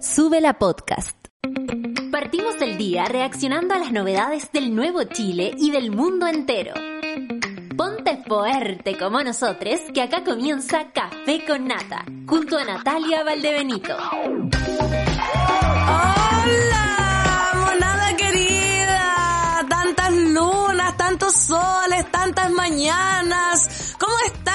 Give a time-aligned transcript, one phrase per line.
[0.00, 1.14] Sube la podcast.
[2.10, 6.72] Partimos el día reaccionando a las novedades del nuevo Chile y del mundo entero.
[7.76, 13.94] Ponte fuerte como nosotros, que acá comienza Café con Nata, junto a Natalia Valdebenito.
[13.94, 14.40] ¡Hola!
[17.66, 23.94] Monada querida, tantas lunas, tantos soles, tantas mañanas.
[23.98, 24.49] ¿Cómo están?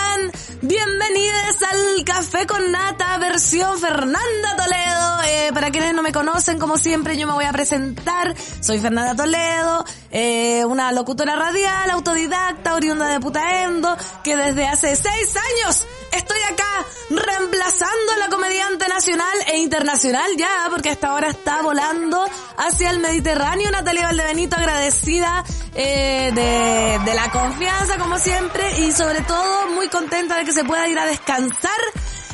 [0.67, 5.21] Bienvenidos al Café con Nata versión Fernanda Toledo.
[5.27, 8.33] Eh, para quienes no me conocen, como siempre, yo me voy a presentar.
[8.61, 9.85] Soy Fernanda Toledo,
[10.17, 16.85] eh, una locutora radial, autodidacta, oriunda de Putaendo, que desde hace seis años estoy acá
[17.09, 22.25] reemplazando a la comediante nacional e internacional ya, porque hasta ahora está volando
[22.55, 23.69] hacia el Mediterráneo.
[23.71, 30.37] Natalia Valdebenito agradecida eh, de, de la confianza como siempre y sobre todo muy contenta
[30.37, 31.71] de que se pueda ir a descansar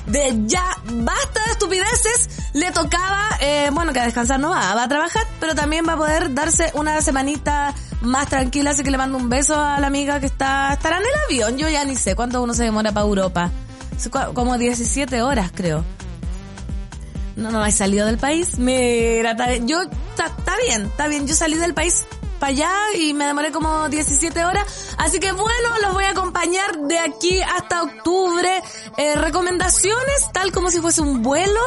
[0.07, 4.83] de ya basta de estupideces, le tocaba, eh, bueno, que a descansar no va, va
[4.83, 8.97] a trabajar, pero también va a poder darse una semanita más tranquila, así que le
[8.97, 11.95] mando un beso a la amiga que está, estará en el avión, yo ya ni
[11.95, 13.51] sé cuánto uno se demora para Europa,
[14.33, 15.83] como 17 horas creo.
[17.35, 21.55] No, no, he salido del país, mira, está yo, está bien, está bien, yo salí
[21.57, 22.05] del país
[22.41, 24.95] para allá y me demoré como 17 horas.
[24.97, 28.49] Así que bueno, los voy a acompañar de aquí hasta octubre.
[28.97, 31.59] Eh, recomendaciones, tal como si fuese un vuelo.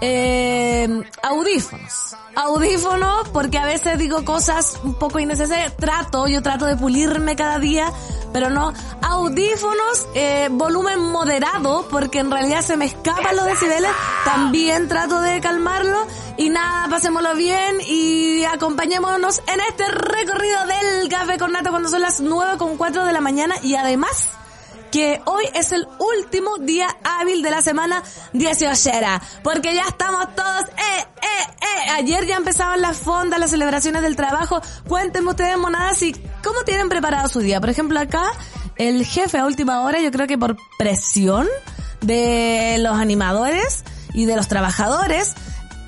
[0.00, 2.14] Eh, audífonos.
[2.36, 5.76] Audífonos, porque a veces digo cosas un poco innecesarias.
[5.76, 7.92] Trato, yo trato de pulirme cada día,
[8.32, 8.72] pero no.
[9.02, 13.90] Audífonos, eh, volumen moderado, porque en realidad se me escapan los decibeles.
[14.24, 16.06] También trato de calmarlo.
[16.36, 22.02] Y nada, pasémoslo bien y acompañémonos en este recorrido del café con nata cuando son
[22.02, 24.38] las 9 con 4 de la mañana y además
[24.90, 28.90] que hoy es el último día hábil de la semana 18,
[29.42, 31.90] porque ya estamos todos, eh, eh, eh.
[31.96, 34.60] Ayer ya empezaban las fondas, las celebraciones del trabajo.
[34.86, 37.60] Cuéntenme ustedes, monadas, y cómo tienen preparado su día.
[37.60, 38.24] Por ejemplo, acá,
[38.76, 41.46] el jefe a última hora, yo creo que por presión
[42.00, 45.34] de los animadores y de los trabajadores,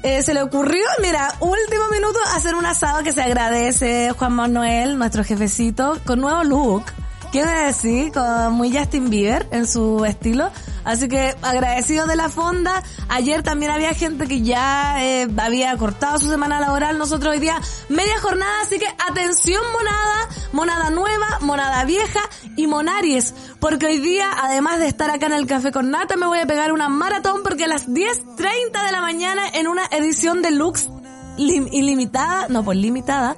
[0.03, 4.99] eh, se le ocurrió, mira, último minuto, hacer un asado que se agradece Juan Manuel,
[4.99, 6.85] nuestro jefecito, con nuevo look.
[7.33, 10.51] Quiero decir, con muy Justin Bieber en su estilo.
[10.83, 12.83] Así que agradecido de la fonda.
[13.09, 16.99] Ayer también había gente que ya eh, había cortado su semana laboral.
[16.99, 18.63] Nosotros hoy día media jornada.
[18.63, 22.21] Así que atención monada, monada nueva, monada vieja
[22.57, 23.33] y monaries.
[23.61, 26.47] Porque hoy día, además de estar acá en el Café con Nata, me voy a
[26.47, 30.89] pegar una maratón porque a las 10.30 de la mañana en una edición de Lux
[31.37, 33.37] ilimitada, no, pues limitada,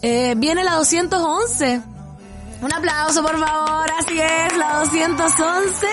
[0.00, 1.91] eh, viene la 211.
[2.62, 3.90] Un aplauso, por favor.
[3.98, 5.86] Así es, la 211.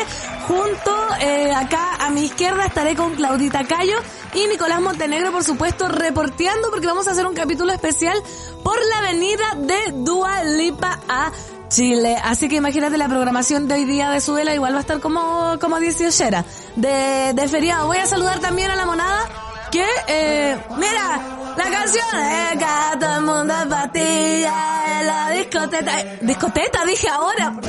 [0.47, 3.97] Junto eh, acá a mi izquierda estaré con Claudita Cayo
[4.33, 8.17] y Nicolás Montenegro, por supuesto, reporteando porque vamos a hacer un capítulo especial
[8.63, 11.31] por la venida de Dua Lipa a
[11.69, 12.17] Chile.
[12.23, 15.57] Así que imagínate la programación de hoy día de Subela, igual va a estar como,
[15.59, 17.87] como 18 de, de feriado.
[17.87, 19.27] Voy a saludar también a la monada
[19.71, 26.03] que, eh, mira, la canción es que todo el mundo es patilla en la discoteca.
[26.21, 27.59] Discoteca, dije ahora.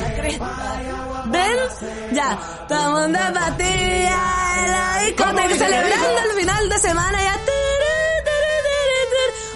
[1.25, 1.57] ¿Ven?
[2.13, 2.39] Ya.
[2.67, 4.19] Todo el mundo es patilla
[4.59, 5.55] en la discoteca.
[5.55, 7.41] Celebrando el final de semana ya.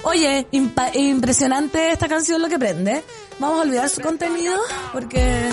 [0.03, 3.03] Oye, impresionante esta canción lo que prende.
[3.39, 4.55] Vamos a olvidar su contenido
[4.93, 5.49] porque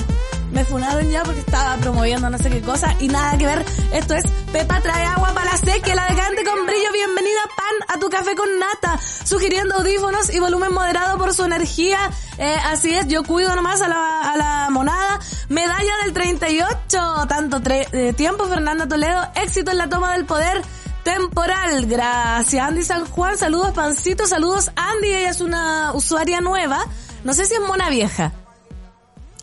[0.52, 3.64] me funaron ya porque estaba promoviendo no sé qué cosa y nada que ver.
[3.92, 6.92] Esto es Pepa trae agua para la seque, la decante con brillo.
[6.92, 11.98] Bienvenida pan a tu café con nata, sugiriendo audífonos y volumen moderado por su energía.
[12.38, 15.18] Eh, así es, yo cuido nomás a la, a la monada.
[15.48, 20.62] Medalla del 38, tanto eh, tiempo Fernanda Toledo, éxito en la toma del poder
[21.02, 21.86] temporal.
[21.86, 23.38] Gracias, Andy San Juan.
[23.38, 24.26] Saludos, Pancito.
[24.26, 25.08] Saludos, Andy.
[25.08, 26.86] Ella es una usuaria nueva.
[27.24, 28.32] No sé si es mona vieja.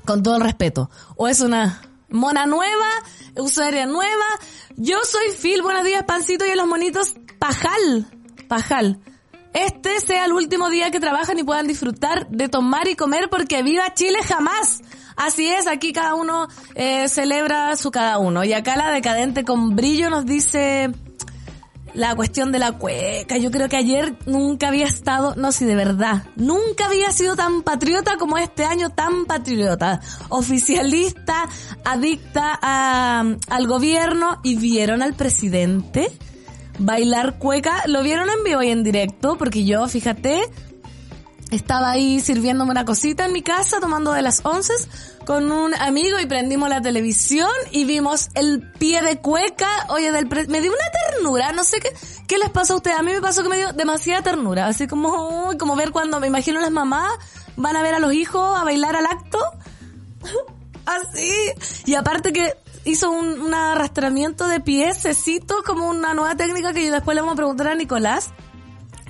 [0.09, 0.90] Con todo el respeto.
[1.18, 2.90] O es una mona nueva,
[3.38, 4.25] usuaria nueva.
[4.75, 5.62] Yo soy Phil.
[5.62, 6.47] Buenos días, Pancito.
[6.47, 8.07] Y a los monitos, Pajal.
[8.48, 9.00] Pajal.
[9.54, 13.62] Este sea el último día que trabajan y puedan disfrutar de tomar y comer porque
[13.62, 14.81] viva Chile jamás.
[15.16, 18.44] Así es, aquí cada uno eh, celebra su cada uno.
[18.44, 20.89] Y acá la decadente con brillo nos dice
[21.94, 23.38] la cuestión de la cueca.
[23.38, 27.63] Yo creo que ayer nunca había estado, no sé, de verdad, nunca había sido tan
[27.63, 30.01] patriota como este año, tan patriota.
[30.30, 31.50] Oficialista,
[31.83, 36.12] adicta al gobierno y vieron al presidente
[36.80, 37.83] bailar cueca.
[37.88, 40.42] Lo vieron en vivo y en directo porque yo, fíjate,
[41.51, 44.74] estaba ahí sirviéndome una cosita en mi casa, tomando de las once
[45.25, 50.28] con un amigo y prendimos la televisión y vimos el pie de cueca, oye, del
[50.48, 51.90] me dio una ternura, no sé qué,
[52.28, 54.88] qué les pasó a ustedes, a mí me pasó que me dio demasiada ternura, así
[54.88, 57.12] como, como ver cuando, me imagino las mamás
[57.57, 59.38] van a ver a los hijos a bailar al acto,
[60.86, 61.31] así,
[61.86, 62.56] y aparte que
[62.86, 67.34] hizo un, un arrastramiento de piececitos como una nueva técnica que yo después le vamos
[67.34, 68.31] a preguntar a Nicolás,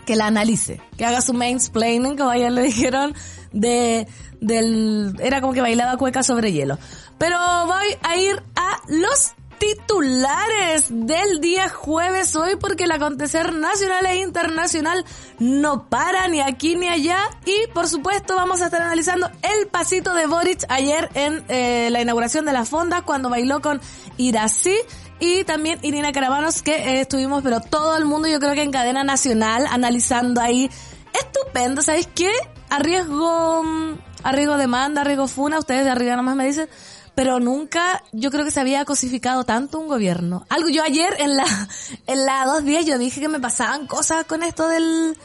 [0.09, 3.13] que la analice, que haga su mansplaining, como ayer le dijeron,
[3.53, 4.07] de,
[4.41, 6.79] del, era como que bailaba cueca sobre hielo.
[7.19, 14.03] Pero voy a ir a los titulares del día jueves hoy porque el acontecer nacional
[14.07, 15.05] e internacional
[15.37, 20.15] no para ni aquí ni allá y por supuesto vamos a estar analizando el pasito
[20.15, 23.81] de Boric ayer en eh, la inauguración de la fonda cuando bailó con
[24.15, 24.75] Irací
[25.19, 28.71] y también Irina Caravanos que eh, estuvimos pero todo el mundo yo creo que en
[28.71, 30.69] cadena nacional analizando ahí.
[31.13, 32.31] Estupendo ¿sabéis qué?
[32.69, 36.69] arriesgo mm, arriesgo demanda arriesgo funa ustedes de arriba nomás me dicen
[37.15, 40.45] pero nunca yo creo que se había cosificado tanto un gobierno.
[40.47, 41.45] Algo yo ayer en la
[42.07, 45.17] en la dos días yo dije que me pasaban cosas con esto del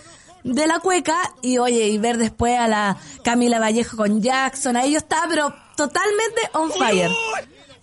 [0.42, 4.92] de la cueca y oye y ver después a la Camila Vallejo con Jackson ahí
[4.92, 7.10] yo estaba pero totalmente on fire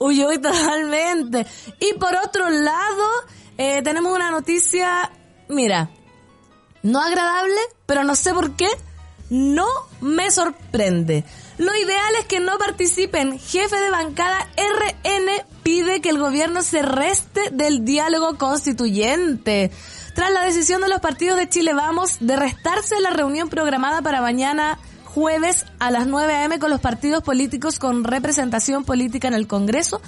[0.01, 1.45] Uy, uy, totalmente.
[1.79, 3.07] Y por otro lado,
[3.57, 5.11] eh, tenemos una noticia,
[5.47, 5.91] mira,
[6.81, 8.67] no agradable, pero no sé por qué,
[9.29, 9.67] no
[10.01, 11.23] me sorprende.
[11.59, 13.37] Lo ideal es que no participen.
[13.37, 19.69] Jefe de bancada RN pide que el gobierno se reste del diálogo constituyente.
[20.15, 24.19] Tras la decisión de los partidos de Chile Vamos de restarse la reunión programada para
[24.19, 24.79] mañana
[25.13, 26.59] jueves a las 9 a.m.
[26.59, 30.01] con los partidos políticos con representación política en el Congreso,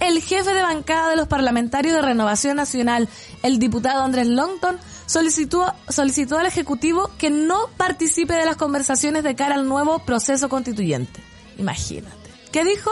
[0.00, 3.08] el jefe de bancada de los parlamentarios de Renovación Nacional,
[3.42, 4.76] el diputado Andrés Longton,
[5.06, 10.48] solicitó, solicitó al Ejecutivo que no participe de las conversaciones de cara al nuevo proceso
[10.48, 11.20] constituyente.
[11.58, 12.16] Imagínate.
[12.52, 12.90] ¿Qué dijo?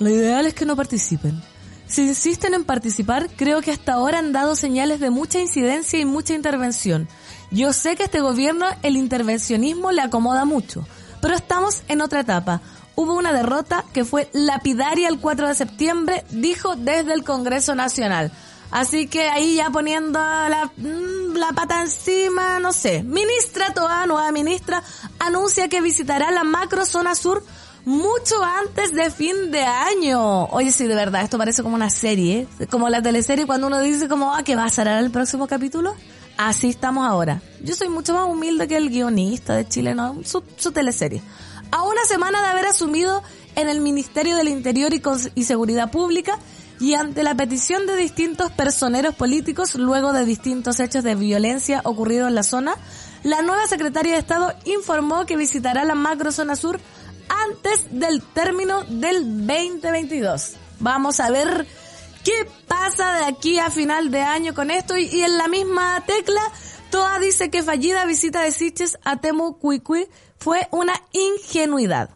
[0.00, 1.40] Lo ideal es que no participen.
[1.86, 6.06] Si insisten en participar, creo que hasta ahora han dado señales de mucha incidencia y
[6.06, 7.06] mucha intervención.
[7.52, 10.86] Yo sé que este gobierno el intervencionismo le acomoda mucho,
[11.20, 12.62] pero estamos en otra etapa.
[12.94, 18.32] Hubo una derrota que fue lapidaria el 4 de septiembre, dijo desde el Congreso Nacional.
[18.70, 23.02] Así que ahí ya poniendo la, mm, la pata encima, no sé.
[23.02, 24.82] Ministra Toa, nueva ministra,
[25.18, 27.44] anuncia que visitará la macro zona sur
[27.84, 30.44] mucho antes de fin de año.
[30.46, 34.08] Oye, sí, de verdad, esto parece como una serie, como la teleserie cuando uno dice
[34.08, 35.94] como, ah, que va a salir el próximo capítulo.
[36.36, 37.42] Así estamos ahora.
[37.62, 40.18] Yo soy mucho más humilde que el guionista de Chile, ¿no?
[40.24, 41.22] Su, su teleserie.
[41.70, 43.22] A una semana de haber asumido
[43.54, 45.02] en el Ministerio del Interior y,
[45.34, 46.38] y Seguridad Pública
[46.80, 52.28] y ante la petición de distintos personeros políticos luego de distintos hechos de violencia ocurridos
[52.28, 52.74] en la zona,
[53.22, 56.80] la nueva secretaria de Estado informó que visitará la macro zona sur
[57.28, 60.54] antes del término del 2022.
[60.80, 61.66] Vamos a ver
[62.24, 64.96] ¿Qué pasa de aquí a final de año con esto?
[64.96, 66.40] Y, en la misma tecla,
[66.90, 70.06] Toa dice que fallida visita de Siches a Temu Cuicui
[70.38, 72.10] fue una ingenuidad,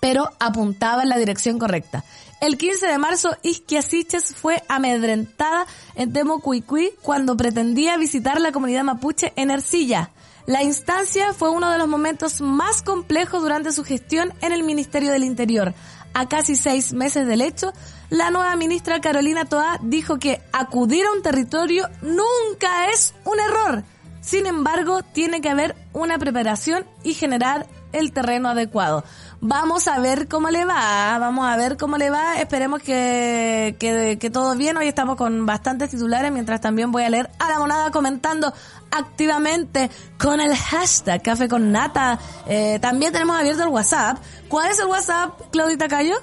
[0.00, 2.04] pero apuntaba en la dirección correcta.
[2.40, 8.52] El 15 de marzo, Isquia Siches fue amedrentada en Temu Cuicui cuando pretendía visitar la
[8.52, 10.10] comunidad mapuche en Ercilla.
[10.46, 15.10] La instancia fue uno de los momentos más complejos durante su gestión en el Ministerio
[15.12, 15.74] del Interior.
[16.14, 17.72] A casi seis meses del hecho,
[18.10, 23.84] la nueva ministra Carolina Toa dijo que acudir a un territorio nunca es un error.
[24.20, 29.04] Sin embargo, tiene que haber una preparación y generar el terreno adecuado.
[29.40, 32.38] Vamos a ver cómo le va, vamos a ver cómo le va.
[32.40, 34.76] Esperemos que, que, todo bien.
[34.76, 38.52] Hoy estamos con bastantes titulares, mientras también voy a leer a la monada comentando
[38.90, 42.18] activamente con el hashtag Café con Nata.
[42.46, 44.18] Eh, también tenemos abierto el WhatsApp.
[44.48, 46.16] ¿Cuál es el WhatsApp, Claudita Cayo?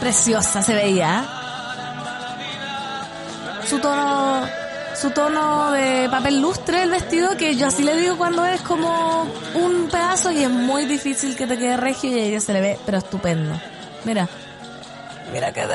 [0.00, 1.26] Preciosa se veía.
[3.68, 4.63] Su tono
[5.04, 9.26] su tono de papel lustre el vestido, que yo así le digo cuando es como
[9.52, 12.62] un pedazo y es muy difícil que te quede regio y a ella se le
[12.62, 13.52] ve, pero estupendo.
[14.06, 14.26] Mira,
[15.30, 15.68] mira qué.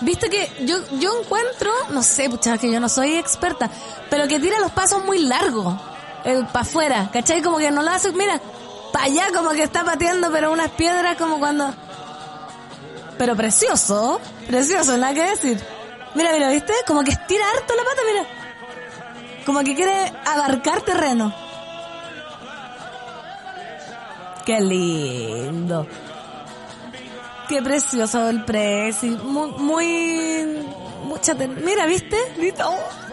[0.00, 3.70] Viste que yo, yo encuentro, no sé, pucha, que yo no soy experta,
[4.10, 5.76] pero que tira los pasos muy largos,
[6.24, 7.40] eh, para afuera, ¿cachai?
[7.40, 8.40] Como que no lo hace, mira,
[8.92, 11.72] para allá como que está pateando, pero unas piedras como cuando
[13.18, 15.60] pero precioso, precioso, nada que decir.
[16.14, 16.72] Mira, mira, ¿viste?
[16.86, 18.26] Como que estira harto la pata, mira.
[19.44, 21.34] Como que quiere abarcar terreno.
[24.46, 25.86] Qué lindo.
[27.48, 29.10] Qué precioso el presi.
[29.10, 30.66] Muy, muy,
[31.04, 32.16] mucha, mira, ¿viste?
[32.38, 32.62] ¿Viste?
[32.62, 33.07] Oh.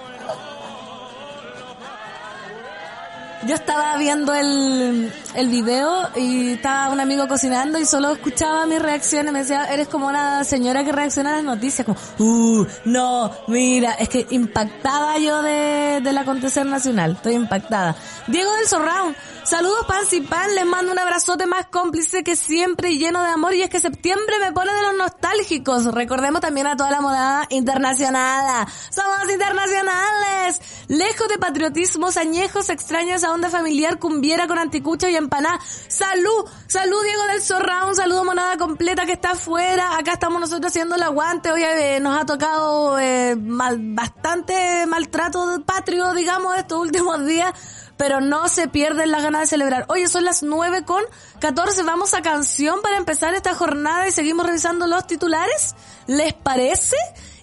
[3.48, 8.82] Yo estaba viendo el, el video y estaba un amigo cocinando y solo escuchaba mis
[8.82, 9.32] reacciones.
[9.32, 13.92] Me decía, eres como una señora que reacciona a las noticias, como, uh, no, mira,
[13.94, 17.12] es que impactada yo de, del acontecer nacional.
[17.12, 17.96] Estoy impactada.
[18.28, 22.98] Diego del Surround Saludos Pan y Pan, les mando un abrazote más cómplice que siempre
[22.98, 25.86] lleno de amor y es que septiembre me pone de los nostálgicos.
[25.94, 28.66] Recordemos también a toda la moda internacional.
[28.90, 30.60] Somos internacionales.
[30.88, 35.60] Lejos de patriotismos añejos, extraños a onda familiar, cumbiera con anticucho y empaná.
[35.90, 39.96] Salud, salud Diego del Zorra, un saludo monada completa que está afuera.
[39.96, 41.52] Acá estamos nosotros haciendo el aguante.
[41.52, 47.54] Hoy eh, nos ha tocado eh, mal, bastante maltrato patrio, digamos, estos últimos días
[47.98, 49.86] pero no se pierden las ganas de celebrar.
[49.90, 51.04] Oye, son las 9 con
[51.40, 55.76] 14, vamos a canción para empezar esta jornada y seguimos revisando los titulares.
[56.08, 56.98] ¿Les parece?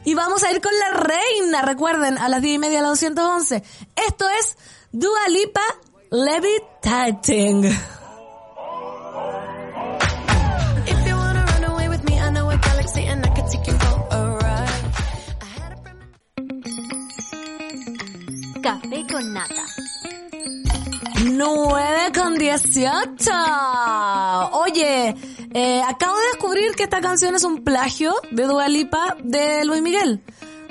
[0.05, 3.01] Y vamos a ir con la reina, recuerden, a las 10 y media a las
[3.01, 3.63] 211.
[3.95, 4.57] Esto es
[4.91, 5.63] Dua Lipa
[6.11, 7.71] Levitating.
[18.63, 19.65] Café con nata
[21.25, 23.31] 9 con 18.
[24.53, 25.15] Oye,
[25.55, 29.83] eh, acabo de descubrir que esta canción es un plagio de Dua Lipa de Luis
[29.83, 30.21] Miguel.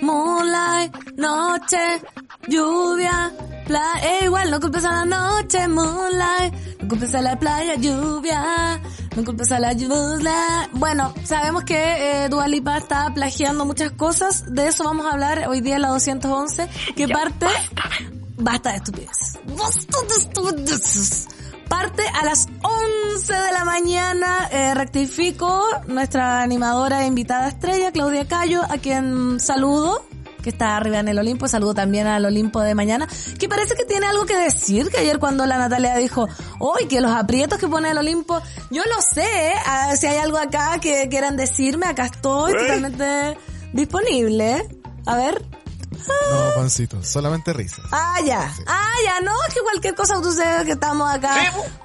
[0.02, 2.02] Moonlight, noche,
[2.48, 3.32] lluvia,
[3.66, 4.20] playa.
[4.20, 6.54] Eh, igual, no culpes a la noche, moonlight.
[6.82, 8.82] No culpes a la playa, lluvia.
[9.16, 10.70] No culpes a la lluvia.
[10.74, 14.54] Bueno, sabemos que eh, Dua Lipa está plagiando muchas cosas.
[14.54, 16.68] De eso vamos a hablar hoy día en la 211.
[16.96, 19.40] Que parte Basta de estupidez.
[19.58, 21.28] Basta de estupidez.
[21.70, 28.28] Parte a las 11 de la mañana, eh, rectifico, nuestra animadora e invitada estrella, Claudia
[28.28, 30.06] Cayo, a quien saludo,
[30.42, 33.08] que está arriba en el Olimpo, saludo también al Olimpo de mañana,
[33.40, 36.28] que parece que tiene algo que decir, que ayer cuando la Natalia dijo,
[36.60, 39.54] hoy que los aprietos que pone el Olimpo, yo no sé, ¿eh?
[39.66, 43.38] ah, si hay algo acá que quieran decirme, acá estoy totalmente
[43.72, 44.68] disponible.
[45.06, 45.42] A ver,
[46.08, 47.86] no, pancito, solamente risas.
[47.92, 48.54] Ah, ya.
[48.68, 51.36] Ah, ya, no, es que cualquier cosa sucede que estamos acá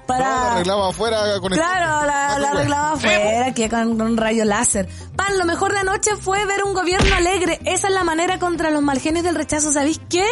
[0.05, 0.19] para...
[0.19, 4.87] No, la arreglaba afuera con Claro, la, la arreglaba afuera, aquí con, un rayo láser.
[5.15, 7.59] Pan, lo mejor de anoche fue ver un gobierno alegre.
[7.65, 9.71] Esa es la manera contra los malgenios del rechazo.
[9.71, 10.25] ¿Sabéis qué?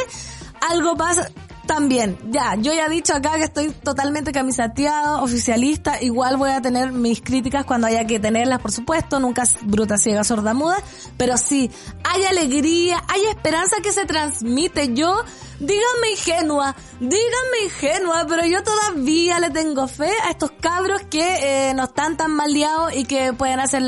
[0.69, 1.29] Algo pasa
[1.65, 6.61] también, ya, yo ya he dicho acá que estoy totalmente camisateado, oficialista, igual voy a
[6.61, 10.77] tener mis críticas cuando haya que tenerlas, por supuesto, nunca bruta, ciega, sorda, muda,
[11.17, 11.69] pero sí,
[12.03, 14.93] hay alegría, hay esperanza que se transmite.
[14.93, 15.15] Yo,
[15.59, 21.73] díganme ingenua, díganme ingenua, pero yo todavía le tengo fe a estos cabros que eh,
[21.73, 23.83] no están tan mal liados y que pueden hacer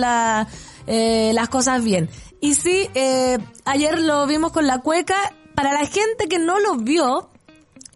[0.87, 2.09] eh, las cosas bien.
[2.41, 5.15] Y sí, eh, ayer lo vimos con la cueca,
[5.57, 7.31] para la gente que no lo vio,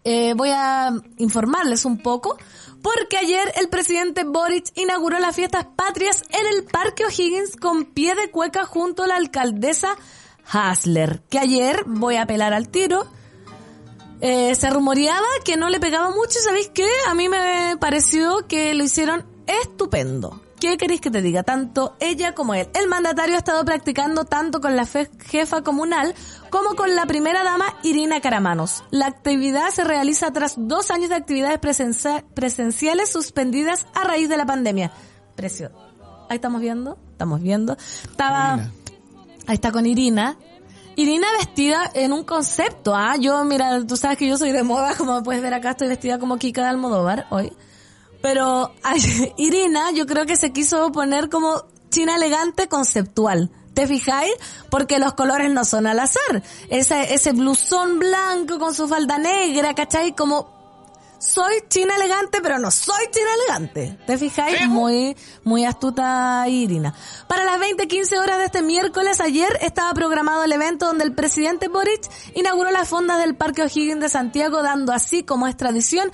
[0.04, 2.36] eh, voy a informarles un poco,
[2.82, 8.14] porque ayer el presidente Boric inauguró las fiestas patrias en el Parque O'Higgins con pie
[8.14, 9.96] de cueca junto a la alcaldesa
[10.44, 13.06] Hasler, que ayer, voy a apelar al tiro,
[14.20, 16.88] eh, se rumoreaba que no le pegaba mucho, ¿sabéis qué?
[17.08, 20.41] A mí me pareció que lo hicieron estupendo.
[20.62, 21.42] ¿Qué queréis que te diga?
[21.42, 22.68] Tanto ella como él.
[22.72, 26.14] El mandatario ha estado practicando tanto con la jefa comunal
[26.50, 28.84] como con la primera dama Irina Caramanos.
[28.92, 34.46] La actividad se realiza tras dos años de actividades presenciales suspendidas a raíz de la
[34.46, 34.92] pandemia.
[35.34, 35.72] Precio.
[36.28, 37.76] Ahí estamos viendo, estamos viendo.
[38.04, 38.70] Estaba,
[39.48, 40.36] ahí está con Irina.
[40.94, 43.16] Irina vestida en un concepto, ¿ah?
[43.18, 46.20] Yo, mira, tú sabes que yo soy de moda, como puedes ver acá, estoy vestida
[46.20, 47.52] como Kika de Almodóvar hoy.
[48.22, 48.72] Pero
[49.36, 53.50] Irina, yo creo que se quiso poner como china elegante conceptual.
[53.74, 54.32] ¿Te fijáis?
[54.70, 56.42] Porque los colores no son al azar.
[56.68, 60.14] Ese, ese blusón blanco con su falda negra, ¿cachai?
[60.14, 60.61] Como
[61.22, 63.96] soy china elegante, pero no soy china elegante.
[64.06, 64.68] ¿Te fijáis?
[64.68, 66.94] Muy, muy astuta Irina.
[67.28, 71.68] Para las 20.15 horas de este miércoles, ayer estaba programado el evento donde el presidente
[71.68, 76.10] Boric inauguró las fondas del Parque O'Higgins de Santiago, dando así, como es tradición,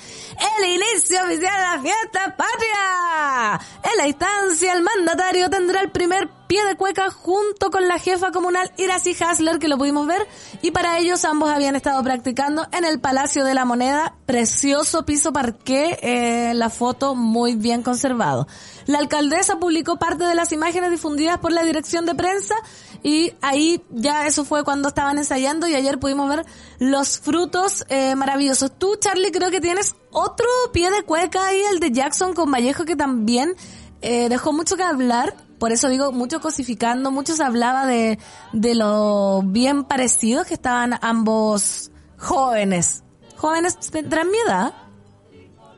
[0.59, 3.61] el inicio oficial de la fiesta patria.
[3.91, 8.33] En la instancia, el mandatario tendrá el primer pie de cueca junto con la jefa
[8.33, 10.27] comunal Iracy Hasler, que lo pudimos ver,
[10.63, 15.33] y para ellos ambos habían estado practicando en el Palacio de la Moneda, precioso piso
[15.33, 18.49] parqué, eh, la foto muy bien conservado.
[18.87, 22.55] La alcaldesa publicó parte de las imágenes difundidas por la dirección de prensa
[23.03, 26.47] y ahí ya eso fue cuando estaban ensayando y ayer pudimos ver
[26.79, 28.73] los frutos eh, maravillosos.
[28.79, 32.87] Tú, Charlie, creo que tienes otro pie de cueca ahí, el de Jackson con Vallejo,
[32.87, 33.55] que también
[34.01, 38.19] eh, dejó mucho que hablar por eso digo, mucho cosificando, muchos hablaba de,
[38.53, 43.03] de lo bien parecidos que estaban ambos jóvenes.
[43.37, 44.73] Jóvenes tendrán mi edad.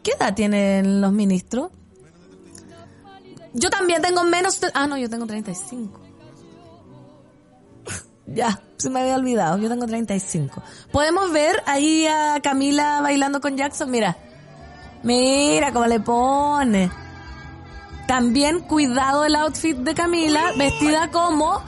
[0.03, 1.71] ¿Qué edad tienen los ministros?
[3.53, 4.61] Yo también tengo menos...
[4.75, 6.01] Ah, no, yo tengo 35.
[8.27, 9.59] ya, se me había olvidado.
[9.59, 10.63] Yo tengo 35.
[10.93, 13.91] Podemos ver ahí a Camila bailando con Jackson.
[13.91, 14.17] Mira.
[15.03, 16.91] Mira cómo le pone.
[18.11, 21.63] También cuidado el outfit de Camila, vestida como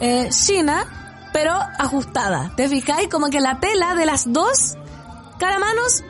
[0.00, 0.84] eh, China,
[1.32, 2.50] pero ajustada.
[2.56, 3.06] ¿Te fijáis?
[3.06, 4.74] Como que la tela de las dos
[5.38, 6.02] caramanos,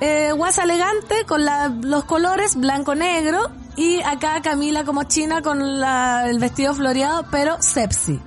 [0.00, 1.44] eh, guasa elegante con
[1.82, 8.20] los colores blanco-negro y acá Camila como China con el vestido floreado, pero sepsi.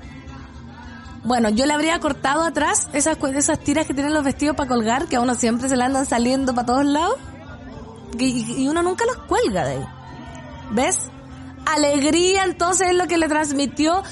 [1.24, 5.06] Bueno, yo le habría cortado atrás esas, esas tiras que tienen los vestidos para colgar,
[5.06, 7.16] que a uno siempre se le andan saliendo para todos lados.
[8.20, 9.97] Y, y uno nunca los cuelga de ahí.
[10.72, 11.10] ¿Ves?
[11.66, 14.04] Alegría entonces es lo que le transmitió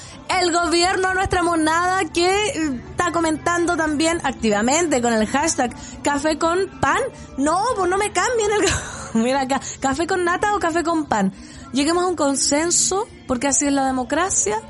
[0.42, 6.38] el gobierno a nuestra monada que eh, está comentando también activamente con el hashtag café
[6.38, 7.00] con pan.
[7.38, 8.66] No, pues no me cambien el...
[9.24, 11.34] Mira acá, café con nata o café con pan.
[11.72, 14.62] Lleguemos a un consenso, porque así es la democracia.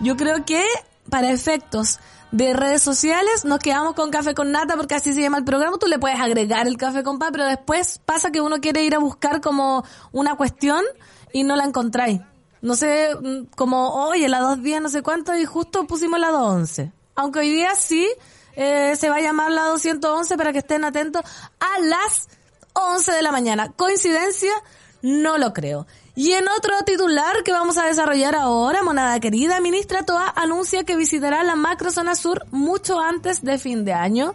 [0.00, 0.64] Yo creo que
[1.10, 1.98] para efectos
[2.30, 5.78] de redes sociales nos quedamos con café con nata porque así se llama el programa.
[5.78, 8.94] Tú le puedes agregar el café con pan, pero después pasa que uno quiere ir
[8.94, 10.84] a buscar como una cuestión
[11.32, 12.20] y no la encontráis.
[12.60, 16.92] No sé, mm, como, oye, la 210 no sé cuánto y justo pusimos la 211.
[17.14, 18.08] Aunque hoy día sí
[18.56, 21.22] eh, se va a llamar la 211 para que estén atentos
[21.60, 22.28] a las
[22.72, 23.72] 11 de la mañana.
[23.72, 24.52] ¿Coincidencia?
[25.02, 25.86] No lo creo.
[26.16, 30.96] Y en otro titular que vamos a desarrollar ahora, monada querida, ministra Toa anuncia que
[30.96, 34.34] visitará la macrozona sur mucho antes de fin de año.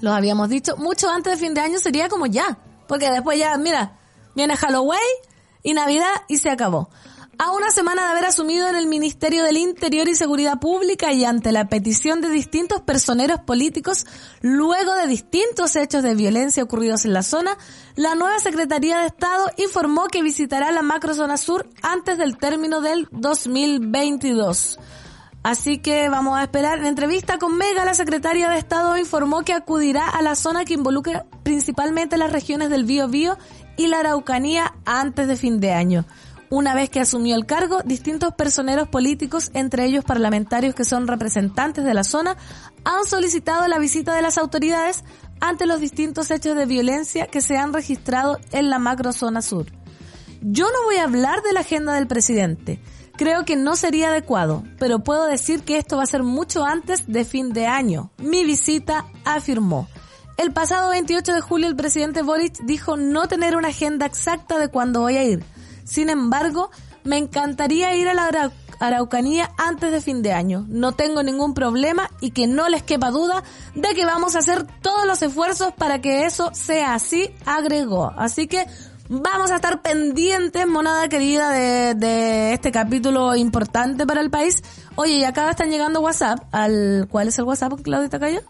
[0.00, 2.56] Los habíamos dicho, mucho antes de fin de año sería como ya.
[2.88, 3.98] Porque después ya, mira,
[4.34, 5.00] viene Halloween,
[5.62, 6.90] y Navidad y se acabó.
[7.38, 11.24] A una semana de haber asumido en el Ministerio del Interior y Seguridad Pública y
[11.24, 14.06] ante la petición de distintos personeros políticos,
[14.42, 17.56] luego de distintos hechos de violencia ocurridos en la zona,
[17.96, 23.08] la nueva Secretaría de Estado informó que visitará la macrozona sur antes del término del
[23.10, 24.78] 2022.
[25.42, 26.78] Así que vamos a esperar.
[26.78, 30.74] En entrevista con Mega, la secretaria de Estado informó que acudirá a la zona que
[30.74, 33.08] involucra principalmente las regiones del Bío
[33.76, 36.04] y la Araucanía antes de fin de año.
[36.50, 41.82] Una vez que asumió el cargo, distintos personeros políticos, entre ellos parlamentarios que son representantes
[41.82, 42.36] de la zona,
[42.84, 45.02] han solicitado la visita de las autoridades
[45.40, 49.66] ante los distintos hechos de violencia que se han registrado en la macrozona sur.
[50.42, 52.80] Yo no voy a hablar de la agenda del presidente.
[53.16, 57.06] Creo que no sería adecuado, pero puedo decir que esto va a ser mucho antes
[57.06, 58.10] de fin de año.
[58.18, 59.88] Mi visita afirmó.
[60.36, 64.68] El pasado 28 de julio el presidente Boric dijo no tener una agenda exacta de
[64.68, 65.44] cuándo voy a ir.
[65.84, 66.70] Sin embargo,
[67.04, 70.64] me encantaría ir a la Araucanía antes de fin de año.
[70.68, 74.66] No tengo ningún problema y que no les quepa duda de que vamos a hacer
[74.82, 78.12] todos los esfuerzos para que eso sea así, agregó.
[78.16, 78.66] Así que
[79.08, 84.62] vamos a estar pendientes, monada querida, de, de este capítulo importante para el país.
[84.96, 86.40] Oye, y acá están llegando WhatsApp.
[86.50, 88.40] Al, ¿Cuál es el WhatsApp, Claudita Cayo?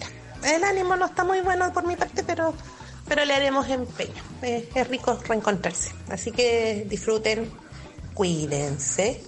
[0.43, 2.53] El ánimo no está muy bueno por mi parte, pero,
[3.07, 4.23] pero le haremos empeño.
[4.41, 5.91] Es rico reencontrarse.
[6.09, 7.51] Así que disfruten,
[8.13, 9.23] cuídense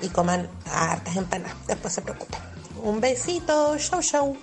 [0.00, 1.56] y coman hartas empanadas.
[1.66, 2.40] Después se preocupen.
[2.82, 4.36] Un besito, chau, chau.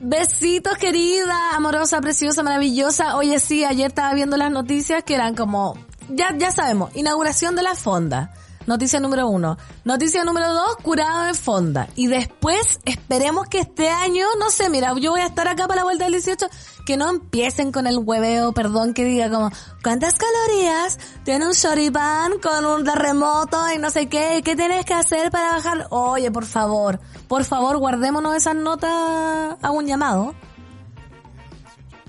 [0.00, 3.16] Besitos querida, amorosa, preciosa, maravillosa.
[3.16, 5.76] Oye, sí, ayer estaba viendo las noticias que eran como,
[6.08, 8.32] ya, ya sabemos, inauguración de la fonda.
[8.68, 9.56] Noticia número uno.
[9.84, 11.88] Noticia número dos, curado en fonda.
[11.96, 15.76] Y después, esperemos que este año, no sé, mira, yo voy a estar acá para
[15.76, 16.48] la vuelta del 18,
[16.84, 19.50] que no empiecen con el hueveo, perdón, que diga como,
[19.82, 24.42] ¿cuántas calorías tiene un choripán con un terremoto y no sé qué?
[24.44, 25.86] ¿Qué tienes que hacer para bajar?
[25.88, 30.34] Oye, por favor, por favor, guardémonos esas notas a un llamado.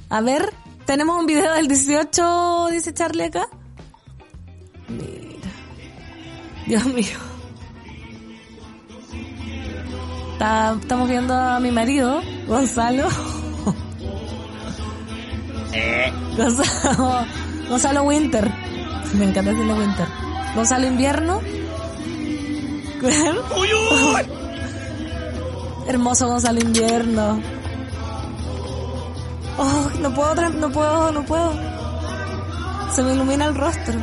[0.10, 0.54] A ver,
[0.86, 3.48] tenemos un video del 18, dice Charlie acá.
[6.70, 7.18] Dios mío.
[10.34, 13.08] Está- estamos viendo a mi marido, Gonzalo.
[16.38, 17.26] Gonzalo,
[17.70, 18.50] Gonzalo Winter.
[19.16, 20.08] Me encanta decirlo Winter.
[20.56, 21.42] Gonzalo Invierno.
[25.88, 27.42] Hermoso Gonzalo Invierno.
[29.58, 31.52] Oh, no puedo, no puedo, no puedo.
[32.96, 34.00] Se me ilumina el rostro.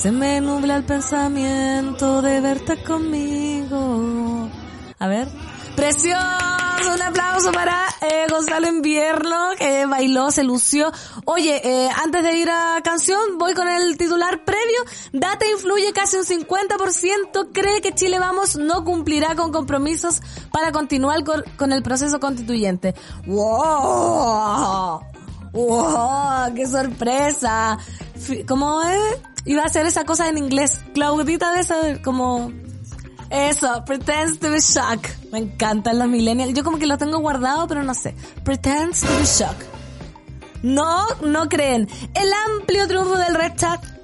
[0.00, 4.48] Se me nubla el pensamiento de verte conmigo.
[4.98, 5.28] A ver.
[5.76, 10.90] Precioso, un aplauso para eh, Gonzalo Invierno, que bailó, se lució.
[11.26, 14.80] Oye, eh, antes de ir a canción, voy con el titular previo.
[15.12, 21.24] Data influye casi un 50%, cree que Chile Vamos no cumplirá con compromisos para continuar
[21.24, 22.94] con, con el proceso constituyente.
[23.26, 25.02] ¡Wow!
[25.52, 26.54] ¡Wow!
[26.54, 27.78] ¡Qué sorpresa!
[28.46, 29.18] ¿Cómo es?
[29.46, 30.80] Iba a hacer esa cosa en inglés.
[30.94, 32.52] Claudita de esa, como...
[33.30, 35.08] Eso, pretends to be shocked.
[35.30, 36.52] Me encantan los millennials.
[36.52, 38.14] Yo como que lo tengo guardado, pero no sé.
[38.44, 39.66] Pretends to be shocked.
[40.62, 41.88] No, no creen.
[42.14, 43.99] El amplio triunfo del rechazo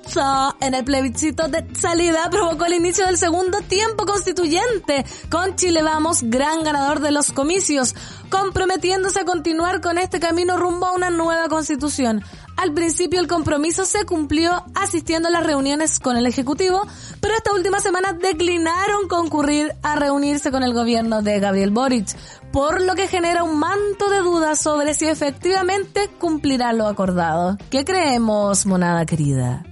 [0.61, 6.23] en el plebiscito de salida provocó el inicio del segundo tiempo constituyente, con Chile Vamos,
[6.23, 7.95] gran ganador de los comicios,
[8.31, 12.23] comprometiéndose a continuar con este camino rumbo a una nueva constitución.
[12.57, 16.81] Al principio el compromiso se cumplió asistiendo a las reuniones con el Ejecutivo,
[17.21, 22.17] pero esta última semana declinaron concurrir a reunirse con el gobierno de Gabriel Boric,
[22.53, 27.59] por lo que genera un manto de dudas sobre si efectivamente cumplirá lo acordado.
[27.71, 29.65] ¿Qué creemos, monada querida?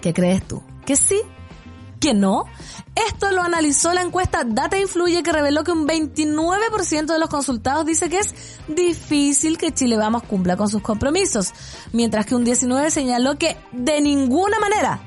[0.00, 0.62] ¿Qué crees tú?
[0.86, 1.20] ¿Que sí?
[2.00, 2.44] ¿Que no?
[2.94, 7.84] Esto lo analizó la encuesta Data Influye que reveló que un 29% de los consultados
[7.84, 8.34] dice que es
[8.68, 11.52] difícil que Chile Vamos cumpla con sus compromisos,
[11.92, 15.00] mientras que un 19% señaló que de ninguna manera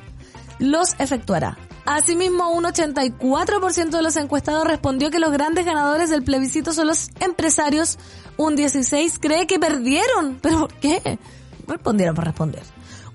[0.59, 1.57] los efectuará.
[1.85, 7.09] Asimismo, un 84% de los encuestados respondió que los grandes ganadores del plebiscito son los
[7.19, 7.97] empresarios.
[8.37, 10.39] Un 16% cree que perdieron.
[10.41, 11.19] ¿Pero por qué?
[11.67, 12.63] Respondieron por responder.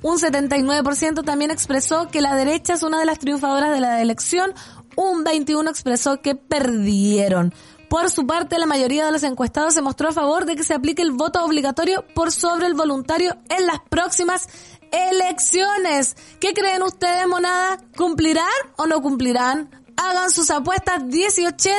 [0.02, 4.54] Un 79% también expresó que la derecha es una de las triunfadoras de la elección.
[4.96, 7.52] Un 21% expresó que perdieron.
[7.88, 10.74] Por su parte, la mayoría de los encuestados se mostró a favor de que se
[10.74, 14.48] aplique el voto obligatorio por sobre el voluntario en las próximas
[14.92, 16.16] elecciones.
[16.38, 17.78] ¿Qué creen ustedes, monada?
[17.96, 19.70] ¿Cumplirán o no cumplirán?
[19.96, 21.70] Hagan sus apuestas 18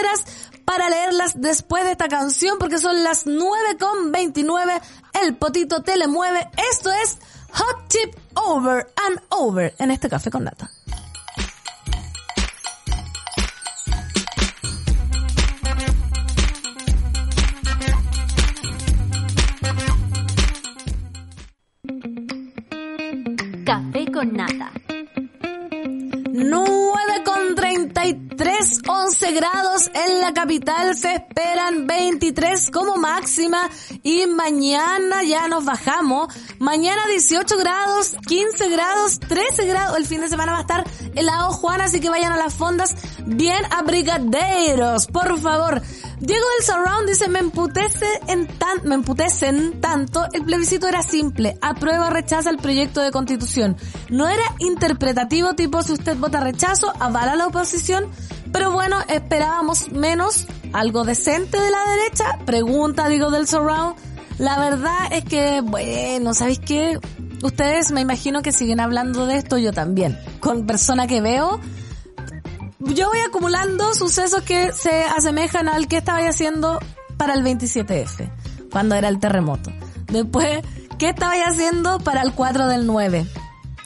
[0.65, 4.81] para leerlas después de esta canción porque son las 9 con 29.
[5.23, 6.49] El potito te le mueve.
[6.71, 7.17] Esto es
[7.53, 10.69] Hot Tip Over and Over en este café con nata.
[23.65, 24.71] Café con nata.
[28.39, 33.69] 23, 11 grados en la capital, se esperan 23 como máxima
[34.01, 36.33] y mañana ya nos bajamos.
[36.57, 39.97] Mañana 18 grados, 15 grados, 13 grados.
[39.97, 42.95] El fin de semana va a estar helado Juan, así que vayan a las fondas
[43.25, 45.81] bien abrigaderos, por favor.
[46.19, 51.57] Diego del Surround dice, me emputece en tan, me emputecen tanto, el plebiscito era simple,
[51.61, 53.77] aprueba rechaza el proyecto de constitución.
[54.09, 58.09] No era interpretativo tipo si usted vota rechazo, avala la oposición,
[58.51, 63.95] pero bueno, esperábamos menos, algo decente de la derecha, pregunta Diego del Surround.
[64.39, 66.99] La verdad es que, bueno, ¿sabéis qué?
[67.43, 70.19] Ustedes me imagino que siguen hablando de esto, yo también.
[70.41, 71.61] Con persona que veo,
[72.79, 76.79] yo voy acumulando sucesos que se asemejan al que estaba haciendo
[77.17, 78.31] para el 27F,
[78.71, 79.71] cuando era el terremoto.
[80.07, 80.61] Después,
[80.97, 83.27] ¿qué estaba haciendo para el 4 del 9?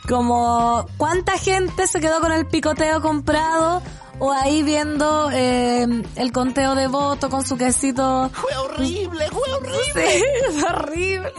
[0.07, 3.81] Como, ¿cuánta gente se quedó con el picoteo comprado?
[4.19, 8.29] O ahí viendo eh, el conteo de votos con su quesito.
[8.33, 10.19] Fue horrible, fue horrible.
[10.19, 11.33] Sí, horrible,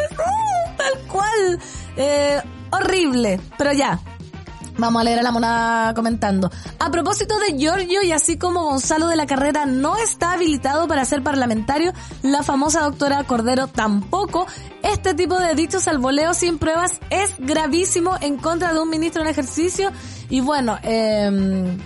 [0.77, 1.61] tal cual.
[1.97, 4.01] Eh, horrible, pero ya.
[4.77, 6.51] Vamos a leer a la monada comentando.
[6.79, 11.05] A propósito de Giorgio y así como Gonzalo de la Carrera no está habilitado para
[11.05, 14.47] ser parlamentario, la famosa doctora Cordero tampoco.
[14.83, 19.23] Este tipo de dichos al voleo sin pruebas es gravísimo en contra de un ministro
[19.23, 19.93] en ejercicio.
[20.29, 21.77] Y bueno, eh,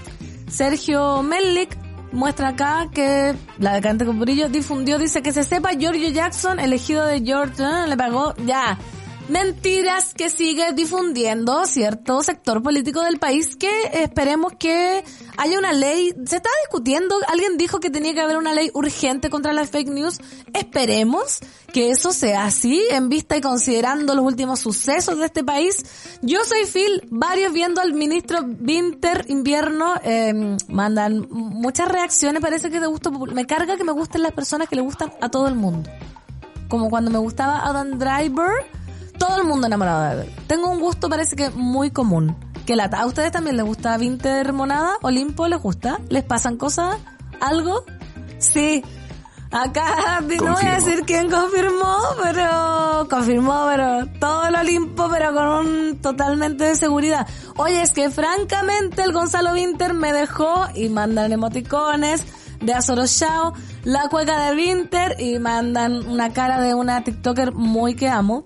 [0.49, 1.77] Sergio Mellik
[2.13, 7.21] muestra acá que la decadente con difundió, dice que se sepa, Giorgio Jackson, elegido de
[7.21, 8.79] George, le pagó, ya.
[9.29, 15.05] Mentiras que sigue difundiendo cierto sector político del país que esperemos que
[15.37, 19.29] haya una ley, se está discutiendo, alguien dijo que tenía que haber una ley urgente
[19.29, 20.19] contra las fake news,
[20.55, 21.41] esperemos
[21.75, 25.85] que eso sea así en vista y considerando los últimos sucesos de este país.
[26.23, 32.81] Yo soy Phil, varios viendo al ministro Winter Invierno, eh, mandan muchas reacciones, parece que
[32.81, 35.55] de gusto, me carga que me gusten las personas que le gustan a todo el
[35.55, 35.91] mundo.
[36.69, 38.51] Como cuando me gustaba Adam Driver,
[39.19, 40.35] todo el mundo enamorado de él.
[40.47, 42.37] Tengo un gusto parece que muy común.
[42.67, 43.01] Que lata.
[43.01, 44.99] ¿A ustedes también les gusta Winter Monada?
[45.03, 45.99] ¿Olimpo les gusta?
[46.09, 46.97] ¿Les pasan cosas?
[47.41, 47.85] ¿Algo?
[48.39, 48.83] Sí.
[49.51, 55.49] Acá no voy a decir quién confirmó, pero confirmó, pero todo el Olimpo, pero con
[55.49, 57.27] un totalmente de seguridad.
[57.57, 62.23] Oye, es que francamente el Gonzalo Winter me dejó y mandan emoticones
[62.61, 63.55] de Azoro Shao,
[63.85, 68.45] la cueca de Winter y mandan una cara de una TikToker muy que amo.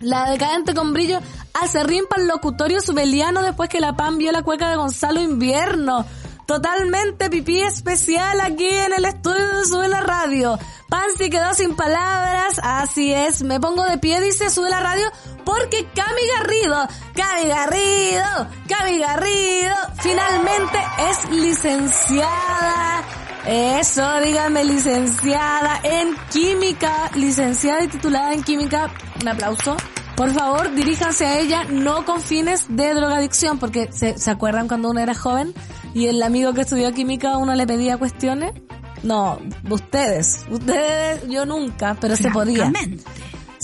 [0.00, 1.20] La decadente con brillo
[1.54, 6.04] hace rimpa el locutorio subeliano después que la PAN vio la cueca de Gonzalo Invierno.
[6.46, 10.58] Totalmente pipí especial aquí en el estudio de Sube la Radio.
[10.90, 15.10] Pansy quedó sin palabras, así es, me pongo de pie, dice Sube la Radio,
[15.44, 20.78] porque Cami Garrido, Cami Garrido, Cami Garrido, finalmente
[21.08, 23.23] es licenciada.
[23.46, 28.90] Eso, dígame, licenciada en química, licenciada y titulada en química.
[29.20, 29.76] Un aplauso.
[30.16, 34.90] Por favor, diríjanse a ella, no con fines de drogadicción, porque se, ¿se acuerdan cuando
[34.90, 35.52] uno era joven
[35.92, 38.52] y el amigo que estudió química uno le pedía cuestiones?
[39.02, 42.72] No, ustedes, ustedes, yo nunca, pero se podía.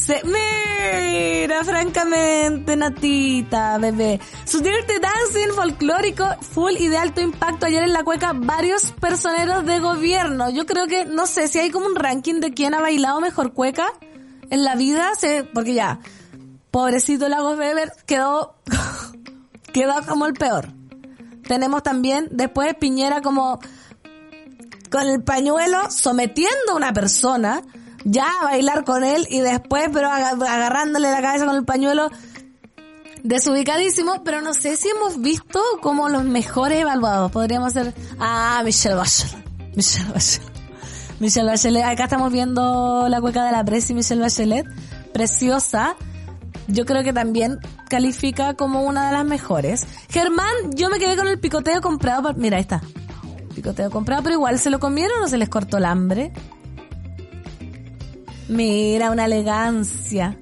[0.07, 4.19] Se, mira, francamente, Natita, bebé.
[4.47, 9.67] Su Dirty Dancing folclórico, full y de alto impacto ayer en la cueca, varios personeros
[9.67, 10.49] de gobierno.
[10.49, 13.53] Yo creo que, no sé, si hay como un ranking de quién ha bailado mejor
[13.53, 13.93] cueca
[14.49, 15.11] en la vida,
[15.53, 16.01] porque ya,
[16.71, 18.55] pobrecito Lagos Weber quedó,
[19.75, 20.69] quedó como el peor.
[21.47, 23.61] Tenemos también después Piñera como
[24.91, 27.63] con el pañuelo sometiendo a una persona
[28.05, 32.11] ya bailar con él y después pero aga- agarrándole la cabeza con el pañuelo
[33.23, 37.31] desubicadísimo, pero no sé si hemos visto como los mejores evaluados.
[37.33, 39.77] Podríamos ser, ah, Michelle Bachelet.
[39.77, 40.51] Michelle Bachelet.
[41.21, 44.67] Michelle Bachelet, acá estamos viendo la cueca de la Presi, Michelle Bachelet,
[45.13, 45.97] preciosa.
[46.67, 47.59] Yo creo que también
[47.89, 49.87] califica como una de las mejores.
[50.09, 52.33] Germán, yo me quedé con el picoteo comprado.
[52.35, 52.81] Mira, ahí está.
[53.55, 56.33] Picoteo comprado, pero igual se lo comieron o se les cortó el hambre.
[58.51, 60.37] Mira, una elegancia.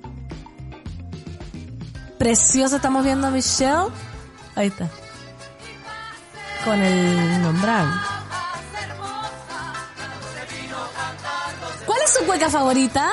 [2.18, 3.88] Preciosa, estamos viendo a Michelle.
[4.54, 4.88] Ahí está.
[6.64, 7.92] Con el nombrable.
[11.84, 13.10] ¿Cuál es su cueca favorita?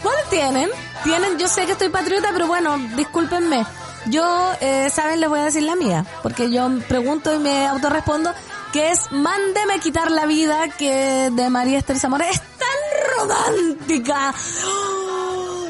[0.00, 0.70] ¿Cuál tienen?
[1.02, 3.66] Tienen, yo sé que estoy patriota, pero bueno, discúlpenme.
[4.06, 8.32] Yo, eh, saben, les voy a decir la mía, porque yo pregunto y me autorrespondo,
[8.72, 12.85] que es Mándeme quitar la vida, que de María Esther Zamora es tan
[13.18, 14.34] romántica.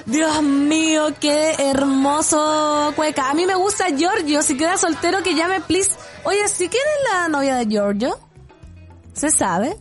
[0.06, 3.28] Dios mío, qué hermoso cueca.
[3.28, 5.90] A mí me gusta Giorgio, si queda soltero que llame, please.
[6.24, 8.18] Oye, ¿si quién es la novia de Giorgio?
[9.12, 9.76] ¿Se sabe?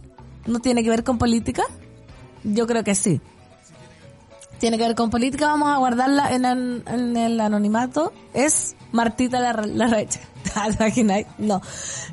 [0.45, 1.63] ¿No tiene que ver con política?
[2.43, 3.21] Yo creo que sí.
[4.59, 8.13] Tiene que ver con política, vamos a guardarla en, el anonimato.
[8.33, 10.19] Es Martita la, la Reche.
[10.53, 11.25] ¿Te imaginas?
[11.37, 11.61] No.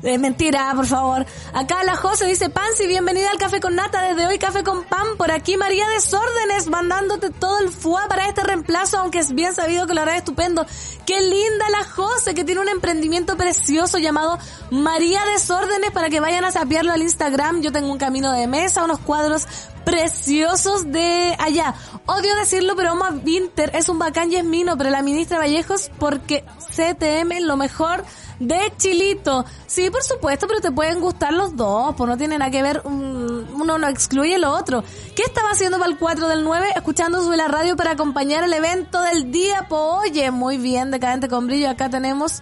[0.01, 1.25] Es mentira, por favor.
[1.53, 4.01] Acá la José dice, Pansy, bienvenida al Café con Nata.
[4.01, 5.17] Desde hoy Café con Pan.
[5.17, 9.87] Por aquí María Desórdenes, mandándote todo el fuá para este reemplazo, aunque es bien sabido
[9.87, 10.65] que lo hará estupendo.
[11.05, 14.37] Qué linda la José, que tiene un emprendimiento precioso llamado
[14.71, 17.61] María Desórdenes, para que vayan a sapearlo al Instagram.
[17.61, 19.47] Yo tengo un camino de mesa, unos cuadros
[19.93, 21.75] preciosos de allá.
[22.07, 26.43] Odio decirlo, pero Oma Winter es un bacán yesmino, pero la ministra Vallejos porque
[26.75, 28.03] CTM lo mejor
[28.39, 29.45] de Chilito.
[29.67, 32.81] Sí, por supuesto, pero te pueden gustar los dos, pues no tiene nada que ver,
[32.83, 34.83] uno no excluye lo otro.
[35.15, 36.69] ¿Qué estaba haciendo para el 4 del 9?
[36.75, 41.27] Escuchando sobre la radio para acompañar el evento del día, pues oye, muy bien, decadente
[41.27, 42.41] con brillo, acá tenemos,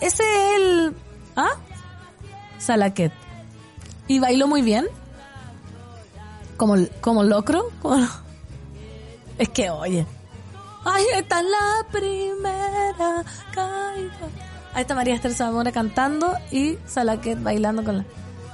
[0.00, 0.96] ese es el,
[1.36, 1.52] ¿ah?
[4.08, 4.88] ¿Y bailó muy bien?
[6.56, 7.70] Como, como locro.
[9.38, 10.06] Es que, oye.
[10.84, 14.28] Ahí está la primera caída.
[14.74, 18.04] Ahí está María Esther Zamora cantando y Salaquet bailando con la...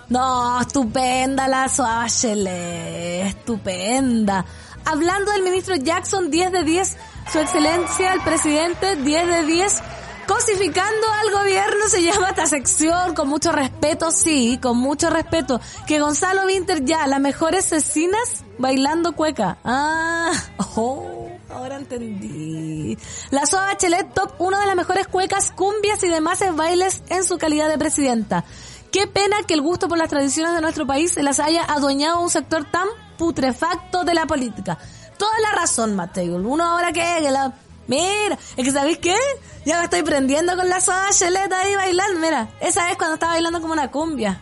[0.09, 4.45] No, estupenda la Soachele, estupenda.
[4.85, 6.97] Hablando del ministro Jackson, 10 de 10.
[7.33, 9.83] Su excelencia, el presidente, 10 de 10
[10.31, 15.61] cosificando al gobierno se llama esta sección, con mucho respeto, sí, con mucho respeto.
[15.89, 19.59] Que Gonzalo Winter ya, las mejores cecinas bailando cueca.
[19.65, 20.31] Ah,
[20.77, 22.97] oh, ahora entendí.
[23.33, 27.37] La Soa Bachelet top, una de las mejores cuecas, cumbias y demás bailes en su
[27.37, 28.45] calidad de presidenta.
[28.93, 32.21] Qué pena que el gusto por las tradiciones de nuestro país se las haya adueñado
[32.21, 32.87] un sector tan
[33.19, 34.79] putrefacto de la política.
[35.19, 36.37] Toda la razón, Mateo.
[36.37, 37.53] Uno ahora que, que la
[37.91, 39.17] Mira, es que ¿sabéis qué?
[39.65, 42.21] Ya me estoy prendiendo con la soda cheleta ahí bailando.
[42.21, 44.41] Mira, esa vez cuando estaba bailando como una cumbia.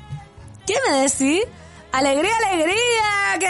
[0.67, 1.45] ¿Qué me decís?
[1.91, 3.47] Alegría, alegría, que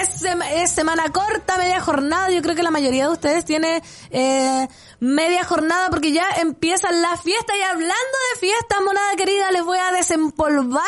[0.63, 2.31] es, semana corta, media jornada.
[2.31, 4.69] Yo creo que la mayoría de ustedes tiene eh,
[5.01, 7.57] media jornada porque ya empiezan las fiestas.
[7.59, 10.85] Y hablando de fiestas, monada querida, les voy a desempolvar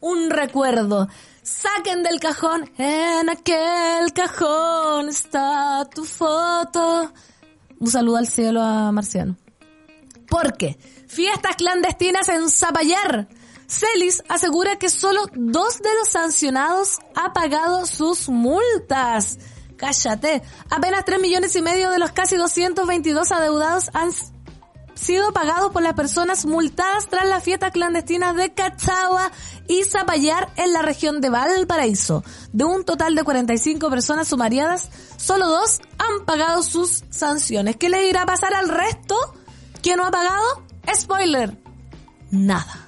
[0.00, 1.06] un recuerdo.
[1.44, 7.12] Saquen del cajón, en aquel cajón está tu foto.
[7.80, 9.36] Un saludo al cielo a Marciano.
[10.28, 13.28] Porque fiestas clandestinas en Zapallar.
[13.66, 19.38] Celis asegura que solo dos de los sancionados ha pagado sus multas.
[19.76, 20.42] Cállate.
[20.70, 24.10] Apenas tres millones y medio de los casi 222 adeudados han
[24.98, 29.30] sido pagados por las personas multadas tras las fiestas clandestinas de Cachagua
[29.68, 32.24] y Zapallar en la región de Valparaíso.
[32.52, 37.76] De un total de 45 personas sumariadas, solo dos han pagado sus sanciones.
[37.76, 39.16] ¿Qué le irá a pasar al resto?
[39.82, 40.64] ¿Quién no ha pagado?
[40.94, 41.56] Spoiler.
[42.30, 42.87] Nada.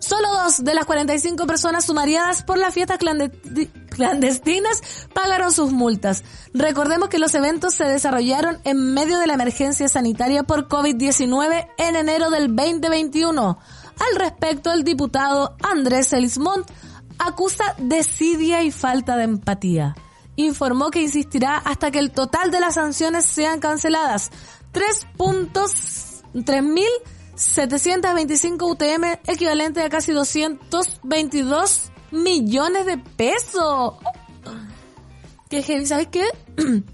[0.00, 2.98] Solo dos de las 45 personas sumariadas por las fiestas
[3.90, 4.82] clandestinas
[5.12, 6.24] pagaron sus multas.
[6.54, 11.96] Recordemos que los eventos se desarrollaron en medio de la emergencia sanitaria por COVID-19 en
[11.96, 13.58] enero del 2021.
[13.98, 16.66] Al respecto, el diputado Andrés Elismont
[17.18, 19.94] acusa desidia y falta de empatía.
[20.36, 24.30] Informó que insistirá hasta que el total de las sanciones sean canceladas.
[27.40, 33.94] 3.725 UTM, equivalente a casi 222 millones de pesos.
[35.48, 36.28] Qué heavy, ¿sabes qué?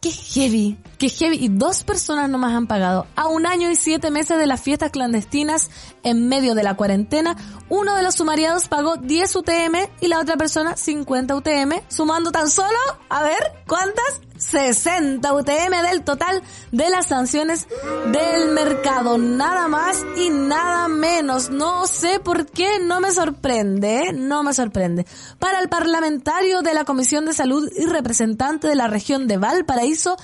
[0.00, 1.38] qué heavy, qué heavy.
[1.38, 3.08] Y dos personas nomás han pagado.
[3.16, 5.70] A un año y siete meses de las fiestas clandestinas
[6.04, 7.36] en medio de la cuarentena,
[7.68, 12.48] uno de los sumariados pagó 10 UTM y la otra persona 50 UTM, sumando tan
[12.48, 14.20] solo, a ver, ¿cuántas?
[14.50, 17.66] 60 UTM del total de las sanciones
[18.12, 19.18] del mercado.
[19.18, 21.50] Nada más y nada menos.
[21.50, 24.12] No sé por qué, no me sorprende, ¿eh?
[24.12, 25.06] no me sorprende.
[25.38, 30.16] Para el parlamentario de la Comisión de Salud y representante de la región de Valparaíso,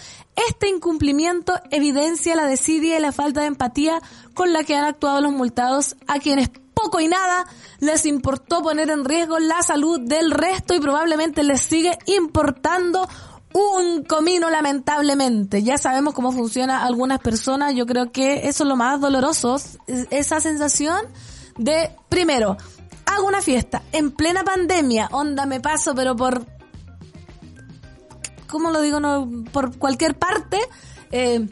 [0.48, 4.00] este incumplimiento evidencia la desidia y la falta de empatía
[4.34, 7.46] con la que han actuado los multados a quienes poco y nada
[7.80, 13.08] les importó poner en riesgo la salud del resto y probablemente les sigue importando
[13.52, 15.62] un comino lamentablemente.
[15.62, 17.74] Ya sabemos cómo funciona algunas personas.
[17.74, 19.56] Yo creo que eso es lo más doloroso.
[20.10, 21.00] Esa sensación
[21.56, 22.56] de, primero,
[23.06, 25.08] hago una fiesta en plena pandemia.
[25.12, 26.46] Onda, me paso, pero por...
[28.48, 28.98] ¿Cómo lo digo?
[29.00, 30.58] No, por cualquier parte.
[31.12, 31.48] Eh,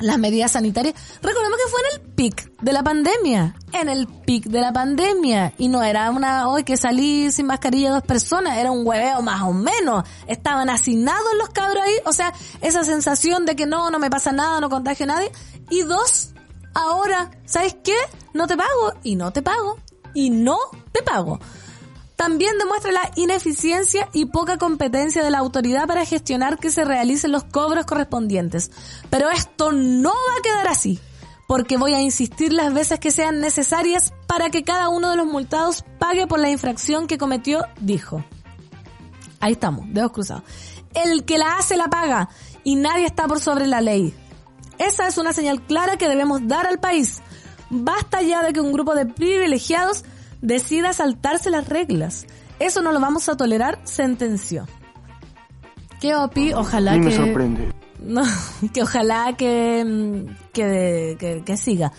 [0.00, 0.94] las medidas sanitarias.
[1.22, 5.52] Recordemos que fue en el pic de la pandemia, en el pic de la pandemia.
[5.58, 9.42] Y no era una, hoy que salí sin mascarilla dos personas, era un hueveo más
[9.42, 10.04] o menos.
[10.26, 14.32] Estaban asignados los cabros ahí, o sea, esa sensación de que no, no me pasa
[14.32, 15.32] nada, no contagio a nadie.
[15.70, 16.30] Y dos,
[16.74, 17.96] ahora, ¿sabes qué?
[18.32, 19.78] No te pago y no te pago
[20.14, 20.58] y no
[20.92, 21.38] te pago
[22.16, 27.32] también demuestra la ineficiencia y poca competencia de la autoridad para gestionar que se realicen
[27.32, 28.70] los cobros correspondientes.
[29.10, 31.00] Pero esto no va a quedar así,
[31.48, 35.26] porque voy a insistir las veces que sean necesarias para que cada uno de los
[35.26, 38.24] multados pague por la infracción que cometió, dijo.
[39.40, 40.44] Ahí estamos, dedos cruzados.
[40.94, 42.28] El que la hace la paga
[42.62, 44.14] y nadie está por sobre la ley.
[44.78, 47.22] Esa es una señal clara que debemos dar al país.
[47.70, 50.04] Basta ya de que un grupo de privilegiados
[50.44, 52.26] decida saltarse las reglas.
[52.60, 54.68] Eso no lo vamos a tolerar, sentenció.
[56.00, 56.52] ¿Qué opi?
[56.52, 57.04] Ojalá mí que...
[57.06, 57.72] me sorprende.
[58.04, 58.22] No,
[58.74, 61.90] que ojalá que, mm, que, que, que siga.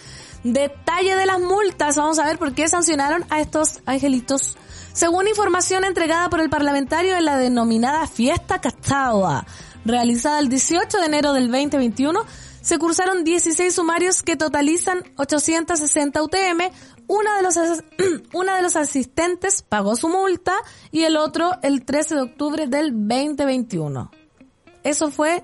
[0.43, 1.96] Detalle de las multas.
[1.96, 4.56] Vamos a ver por qué sancionaron a estos angelitos.
[4.93, 9.48] Según información entregada por el parlamentario en la denominada Fiesta Castagua,
[9.84, 12.24] realizada el 18 de enero del 2021,
[12.66, 16.62] se cursaron 16 sumarios que totalizan 860 UTM.
[17.08, 17.56] Una de los,
[18.34, 20.53] una de los asistentes pagó su multa
[20.91, 24.12] y el otro el 13 de octubre del 2021.
[24.84, 25.43] Eso fue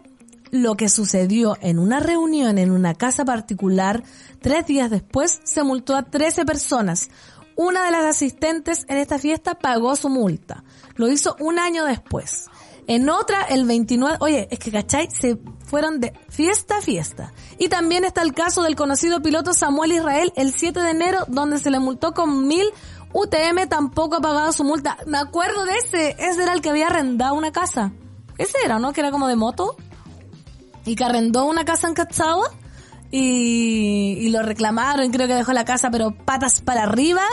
[0.51, 4.03] lo que sucedió en una reunión en una casa particular.
[4.41, 7.09] Tres días después se multó a 13 personas.
[7.55, 10.63] Una de las asistentes en esta fiesta pagó su multa.
[10.95, 12.47] Lo hizo un año después.
[12.91, 15.09] En otra, el 29, oye, es que, ¿cachai?
[15.09, 17.31] Se fueron de fiesta a fiesta.
[17.57, 21.57] Y también está el caso del conocido piloto Samuel Israel el 7 de enero, donde
[21.57, 22.67] se le multó con mil
[23.13, 24.97] UTM, tampoco ha pagado su multa.
[25.05, 27.93] Me acuerdo de ese, ese era el que había arrendado una casa.
[28.37, 28.91] Ese era, ¿no?
[28.91, 29.77] Que era como de moto.
[30.83, 32.51] Y que arrendó una casa en Cachagua.
[33.09, 37.23] Y, y lo reclamaron, creo que dejó la casa pero patas para arriba.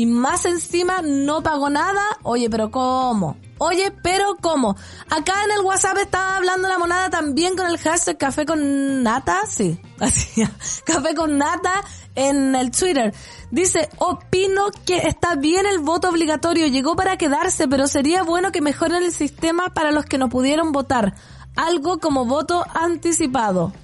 [0.00, 2.00] Y más encima no pagó nada.
[2.22, 3.36] Oye, pero ¿cómo?
[3.58, 4.74] Oye, pero ¿cómo?
[5.10, 9.40] Acá en el WhatsApp estaba hablando la monada también con el hashtag café con nata.
[9.46, 10.42] Sí, así.
[10.86, 11.84] Café con nata
[12.14, 13.12] en el Twitter.
[13.50, 16.66] Dice, opino que está bien el voto obligatorio.
[16.68, 20.72] Llegó para quedarse, pero sería bueno que mejoren el sistema para los que no pudieron
[20.72, 21.12] votar.
[21.56, 23.74] Algo como voto anticipado.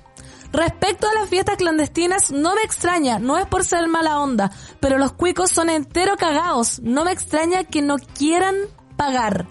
[0.52, 4.98] Respecto a las fiestas clandestinas, no me extraña, no es por ser mala onda, pero
[4.98, 6.80] los cuicos son entero cagados.
[6.80, 8.56] No me extraña que no quieran
[8.96, 9.46] pagar.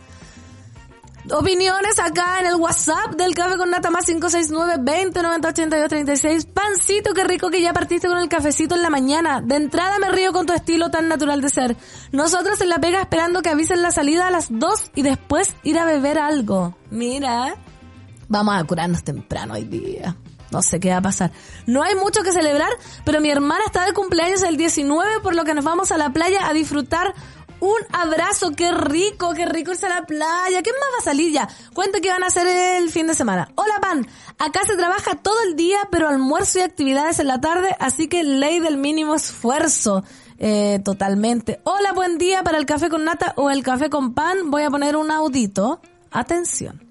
[1.31, 6.45] Opiniones acá en el WhatsApp del Café con Nata más 569 20 90 82 36.
[6.45, 9.41] Pancito, qué rico que ya partiste con el cafecito en la mañana.
[9.41, 11.77] De entrada me río con tu estilo tan natural de ser.
[12.11, 15.79] Nosotros en la pega esperando que avisen la salida a las 2 y después ir
[15.79, 16.77] a beber algo.
[16.91, 17.55] Mira,
[18.27, 20.15] vamos a curarnos temprano hoy día.
[20.51, 21.31] No sé qué va a pasar.
[21.65, 22.71] No hay mucho que celebrar,
[23.03, 26.11] pero mi hermana está de cumpleaños el 19, por lo que nos vamos a la
[26.11, 27.13] playa a disfrutar
[27.59, 28.51] un abrazo.
[28.51, 30.61] Qué rico, qué rico irse a la playa.
[30.61, 31.47] ¿Qué más va a salir ya?
[31.73, 33.49] Cuente qué van a hacer el fin de semana.
[33.55, 34.07] Hola, Pan.
[34.37, 38.23] Acá se trabaja todo el día, pero almuerzo y actividades en la tarde, así que
[38.23, 40.03] ley del mínimo esfuerzo.
[40.37, 41.61] Eh, totalmente.
[41.63, 44.51] Hola, buen día para el café con nata o el café con pan.
[44.51, 45.81] Voy a poner un audito.
[46.11, 46.84] Atención.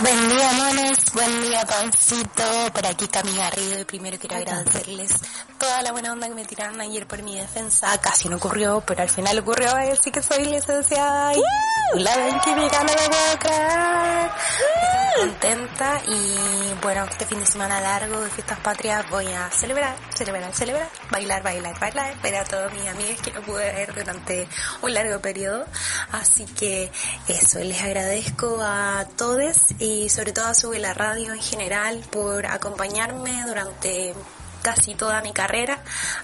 [0.00, 1.12] Buen día, mones.
[1.12, 2.72] Buen día, pancito.
[2.72, 3.80] Por aquí, Cami Garrido.
[3.80, 5.12] Y primero quiero agradecerles
[5.62, 7.96] toda la buena onda que me tiraron ayer por mi defensa.
[8.00, 9.68] Casi no ocurrió, pero al final ocurrió.
[9.76, 11.34] Así que soy licenciada.
[11.34, 14.30] Y la ven que me gana la creer.
[14.82, 16.02] Estoy contenta.
[16.08, 20.88] Y bueno, este fin de semana largo de fiestas patrias voy a celebrar, celebrar, celebrar.
[21.12, 22.20] Bailar, bailar, bailar.
[22.20, 24.48] Ver a todos mis amigos que no pude ver durante
[24.82, 25.64] un largo periodo.
[26.10, 26.90] Así que
[27.28, 32.46] eso, les agradezco a todos y sobre todo a Sube la Radio en general por
[32.46, 34.12] acompañarme durante
[34.62, 35.78] casi toda mi carrera.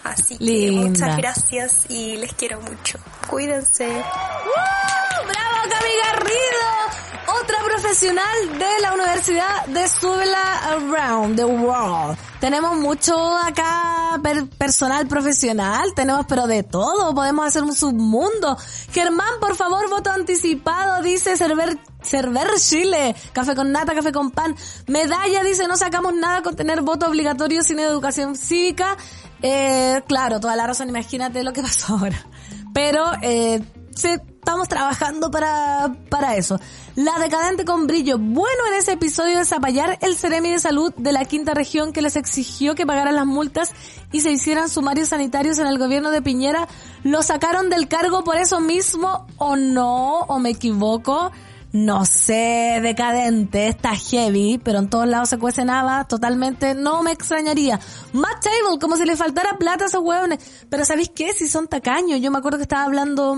[0.04, 0.88] Así que Linda.
[0.88, 2.98] muchas gracias y les quiero mucho.
[3.28, 3.86] Cuídense.
[3.88, 7.40] ¡Bravo, Cami Garrido!
[7.42, 12.16] Otra profesional de la Universidad de Subela Around the World.
[12.40, 18.56] Tenemos mucho acá per- personal profesional, tenemos pero de todo, podemos hacer un submundo.
[18.92, 23.16] Germán, por favor, voto anticipado, dice Cerver, Cerver Chile.
[23.32, 24.54] Café con nata, café con pan.
[24.86, 28.96] Medalla dice, no sacamos nada con tener voto obligatorio sin educación cívica.
[29.42, 32.24] Eh, claro, toda la razón, imagínate lo que pasó ahora.
[32.72, 33.60] Pero, eh,
[33.96, 36.58] sí, estamos trabajando para, para eso.
[36.94, 38.18] La decadente con brillo.
[38.18, 42.02] Bueno en ese episodio de Zapallar, el Ceremi de Salud de la quinta región que
[42.02, 43.72] les exigió que pagaran las multas
[44.12, 46.66] y se hicieran sumarios sanitarios en el gobierno de Piñera,
[47.04, 51.30] lo sacaron del cargo por eso mismo o no, o me equivoco.
[51.70, 57.12] No sé, decadente, está heavy, pero en todos lados se cuece nada, totalmente, no me
[57.12, 57.78] extrañaría.
[58.14, 60.38] Matt Table, como si le faltara plata a esos hueones.
[60.70, 61.34] Pero ¿sabéis qué?
[61.34, 63.36] Si son tacaños, yo me acuerdo que estaba hablando,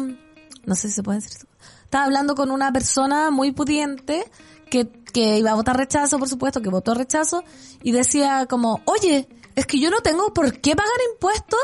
[0.65, 1.47] no sé si se puede decir.
[1.85, 4.25] Estaba hablando con una persona muy pudiente
[4.71, 7.45] que, que iba a votar rechazo, por supuesto, que votó rechazo,
[7.83, 11.61] y decía como, oye, es que yo no tengo por qué pagar impuestos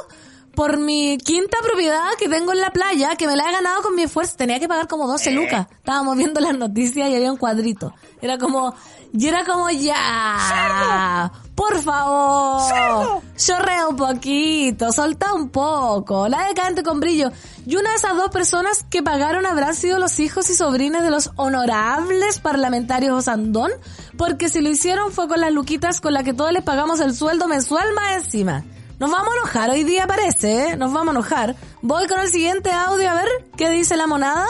[0.56, 3.94] por mi quinta propiedad que tengo en la playa, que me la he ganado con
[3.94, 4.36] mi esfuerzo.
[4.36, 5.66] Tenía que pagar como 12 lucas.
[5.70, 7.94] Estábamos viendo las noticias y había un cuadrito.
[8.22, 8.74] Era como,
[9.12, 11.30] y era como ya.
[11.54, 13.22] Por favor.
[13.36, 16.26] Chorrea un poquito, solta un poco.
[16.26, 17.30] La decante con brillo.
[17.66, 21.10] Y una de esas dos personas que pagaron habrán sido los hijos y sobrinos de
[21.10, 23.72] los honorables parlamentarios Osandón,
[24.16, 27.14] porque si lo hicieron fue con las luquitas con las que todos les pagamos el
[27.14, 28.64] sueldo mensual más encima.
[28.98, 30.76] Nos vamos a enojar, hoy día parece, ¿eh?
[30.76, 31.56] Nos vamos a enojar.
[31.82, 34.46] Voy con el siguiente audio a ver qué dice la monada.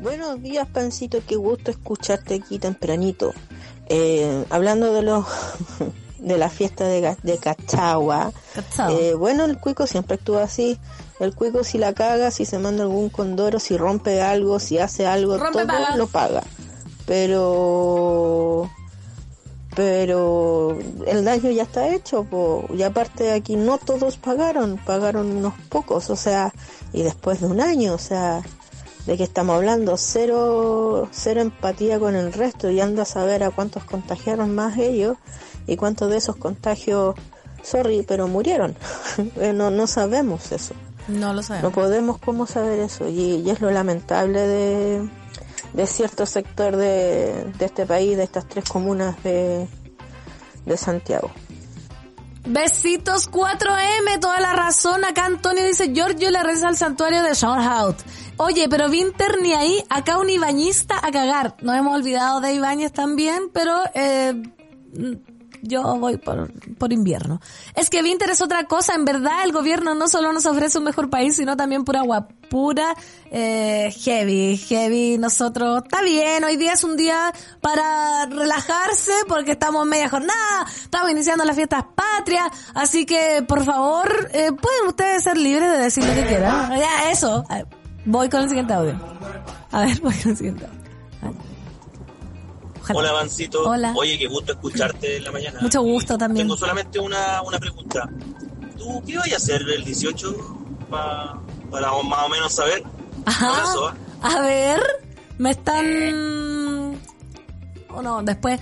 [0.00, 3.32] Buenos días, Pancito, qué gusto escucharte aquí tempranito.
[3.88, 5.24] Eh, hablando de los
[6.18, 8.32] de la fiesta de, de Cachagua,
[8.90, 10.78] eh, bueno, el cuico siempre actúa así.
[11.20, 15.06] El cuico si la caga, si se manda algún condoro, si rompe algo, si hace
[15.06, 15.96] algo, Rompe, todo paga.
[15.96, 16.42] lo paga.
[17.06, 18.68] Pero
[19.76, 22.64] pero el daño ya está hecho po.
[22.74, 26.52] y aparte aquí no todos pagaron pagaron unos pocos o sea
[26.92, 28.40] y después de un año o sea
[29.06, 33.50] de que estamos hablando cero cero empatía con el resto y anda a saber a
[33.50, 35.16] cuántos contagiaron más ellos
[35.66, 37.14] y cuántos de esos contagios
[37.62, 38.74] sorry pero murieron
[39.36, 40.74] Eh, no no sabemos eso
[41.08, 41.72] No lo no sabemos.
[41.74, 45.08] podemos cómo saber eso y, y es lo lamentable de,
[45.76, 49.68] de cierto sector de, de este país, de estas tres comunas de,
[50.64, 51.30] de Santiago.
[52.46, 55.04] Besitos 4M, toda la razón.
[55.04, 57.96] Acá Antonio dice, Giorgio le reza al santuario de Schoenhout.
[58.38, 61.56] Oye, pero Winter ni ahí, acá un ibañista a cagar.
[61.60, 64.34] Nos hemos olvidado de Ibáñez también, pero eh,
[65.66, 67.40] yo voy por, por invierno.
[67.74, 70.84] Es que Winter es otra cosa, en verdad el gobierno no solo nos ofrece un
[70.84, 72.94] mejor país, sino también pura agua, pura
[73.30, 75.18] eh, heavy, heavy.
[75.18, 80.66] Nosotros, está bien, hoy día es un día para relajarse porque estamos en media jornada,
[80.82, 85.78] estamos iniciando las fiestas patrias, así que por favor, eh, pueden ustedes ser libres de
[85.78, 86.78] decir lo que quieran.
[86.78, 87.44] Ya, eso.
[87.48, 87.66] Ver,
[88.06, 88.96] Voy con el siguiente audio.
[89.72, 90.85] A ver, voy con el siguiente audio.
[92.94, 92.98] Ojalá.
[93.00, 93.62] Hola, Vancito.
[93.68, 93.92] Hola.
[93.96, 95.60] Oye, qué gusto escucharte en la mañana.
[95.60, 96.46] Mucho gusto también.
[96.46, 98.08] Tengo solamente una, una pregunta.
[98.78, 100.36] ¿Tú qué vas a hacer el 18
[100.90, 102.82] pa- para más o menos saber?
[103.24, 103.48] Ajá.
[103.92, 103.98] ¿eh?
[104.22, 104.80] A ver,
[105.38, 107.00] me están...
[107.90, 108.60] O no, después...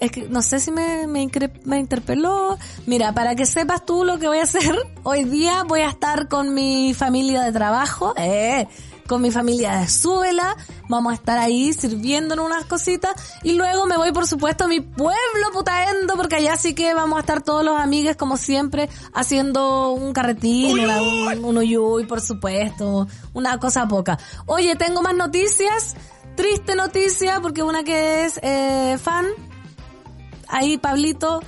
[0.00, 1.28] Es que no sé si me, me,
[1.64, 2.58] me interpeló.
[2.86, 6.26] Mira, para que sepas tú lo que voy a hacer, hoy día voy a estar
[6.28, 8.66] con mi familia de trabajo, eh,
[9.12, 10.56] con mi familia de Súbela,
[10.88, 14.80] vamos a estar ahí sirviéndonos unas cositas y luego me voy por supuesto a mi
[14.80, 19.90] pueblo putaendo porque allá sí que vamos a estar todos los amigos como siempre haciendo
[19.92, 24.18] un carretín, una- un, un uyuy por supuesto, una cosa poca.
[24.46, 25.94] Oye, tengo más noticias,
[26.34, 29.26] triste noticia porque una que es eh, fan
[30.48, 31.40] ahí Pablito.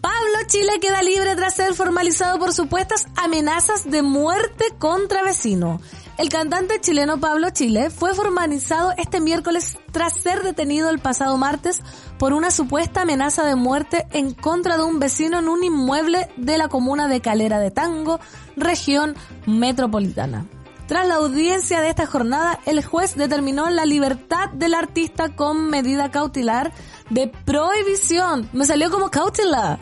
[0.00, 5.80] Pablo Chile queda libre tras ser formalizado por supuestas amenazas de muerte contra vecino.
[6.22, 11.80] El cantante chileno Pablo Chile fue formalizado este miércoles tras ser detenido el pasado martes
[12.16, 16.58] por una supuesta amenaza de muerte en contra de un vecino en un inmueble de
[16.58, 18.20] la comuna de Calera de Tango,
[18.56, 19.16] región
[19.46, 20.46] metropolitana.
[20.86, 26.12] Tras la audiencia de esta jornada, el juez determinó la libertad del artista con medida
[26.12, 26.72] cautelar
[27.10, 28.48] de prohibición.
[28.52, 29.80] Me salió como cautelar.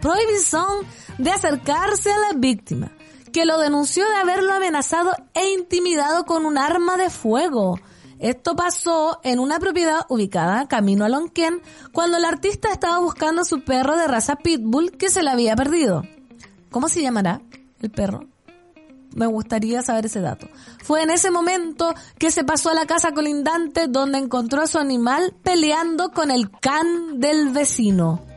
[0.00, 0.86] Prohibición
[1.18, 2.92] de acercarse a la víctima,
[3.32, 7.78] que lo denunció de haberlo amenazado e intimidado con un arma de fuego.
[8.18, 11.62] Esto pasó en una propiedad ubicada camino a Lonquén
[11.92, 15.56] cuando el artista estaba buscando a su perro de raza pitbull que se le había
[15.56, 16.02] perdido.
[16.70, 17.40] ¿Cómo se llamará
[17.80, 18.26] el perro?
[19.14, 20.48] Me gustaría saber ese dato.
[20.82, 24.78] Fue en ese momento que se pasó a la casa colindante donde encontró a su
[24.78, 28.29] animal peleando con el can del vecino.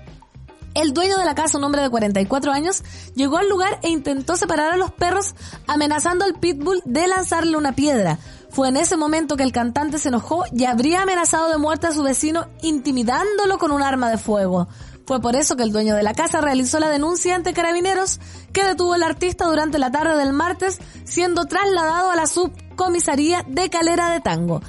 [0.74, 2.84] El dueño de la casa, un hombre de 44 años,
[3.16, 5.36] llegó al lugar e intentó separar a los perros
[5.68, 8.18] amenazando al pitbull de lanzarle una piedra.
[8.50, 11.92] Fue en ese momento que el cantante se enojó y habría amenazado de muerte a
[11.92, 14.68] su vecino intimidándolo con un arma de fuego.
[15.06, 18.20] Fue por eso que el dueño de la casa realizó la denuncia ante carabineros
[18.54, 23.70] que detuvo al artista durante la tarde del martes siendo trasladado a la subcomisaría de
[23.70, 24.62] Calera de Tango.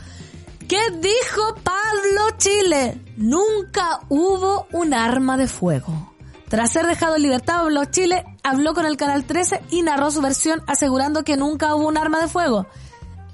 [0.69, 2.99] ¿Qué dijo Pablo Chile?
[3.17, 6.15] Nunca hubo un arma de fuego.
[6.49, 10.23] Tras ser dejado en libertad, Pablo Chile habló con el Canal 13 y narró su
[10.23, 12.67] versión asegurando que nunca hubo un arma de fuego.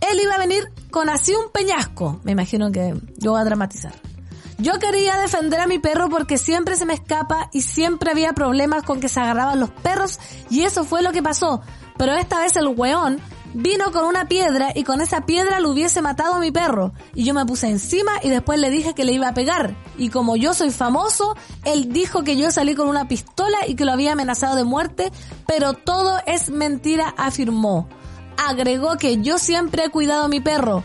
[0.01, 2.21] Él iba a venir con así un peñasco.
[2.25, 3.93] Me imagino que yo voy a dramatizar.
[4.59, 8.83] Yo quería defender a mi perro porque siempre se me escapa y siempre había problemas
[8.83, 10.19] con que se agarraban los perros
[10.51, 11.63] y eso fue lo que pasó.
[11.97, 13.21] Pero esta vez el weón
[13.55, 16.93] vino con una piedra y con esa piedra lo hubiese matado a mi perro.
[17.15, 19.77] Y yo me puse encima y después le dije que le iba a pegar.
[19.97, 23.85] Y como yo soy famoso, él dijo que yo salí con una pistola y que
[23.85, 25.11] lo había amenazado de muerte,
[25.47, 27.89] pero todo es mentira, afirmó.
[28.37, 30.85] Agregó que yo siempre he cuidado a mi perro.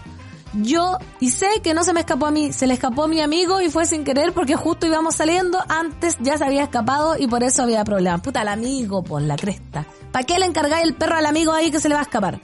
[0.62, 3.20] Yo, y sé que no se me escapó a mí, se le escapó a mi
[3.20, 7.28] amigo y fue sin querer porque justo íbamos saliendo, antes ya se había escapado y
[7.28, 8.22] por eso había problemas.
[8.22, 9.86] Puta, el amigo, por la cresta.
[10.16, 12.40] ¿Para qué le encargáis el perro al amigo ahí que se le va a escapar?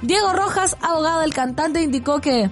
[0.00, 2.48] Diego Rojas, abogado del cantante, indicó que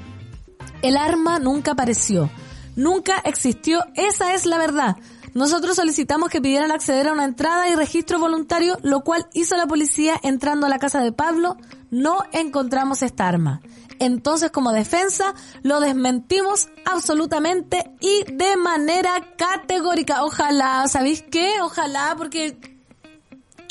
[0.82, 2.28] el arma nunca apareció,
[2.74, 4.96] nunca existió, esa es la verdad.
[5.32, 9.68] Nosotros solicitamos que pidieran acceder a una entrada y registro voluntario, lo cual hizo la
[9.68, 11.56] policía entrando a la casa de Pablo.
[11.92, 13.60] No encontramos esta arma.
[14.00, 20.24] Entonces, como defensa, lo desmentimos absolutamente y de manera categórica.
[20.24, 21.60] Ojalá, ¿sabéis qué?
[21.62, 22.73] Ojalá, porque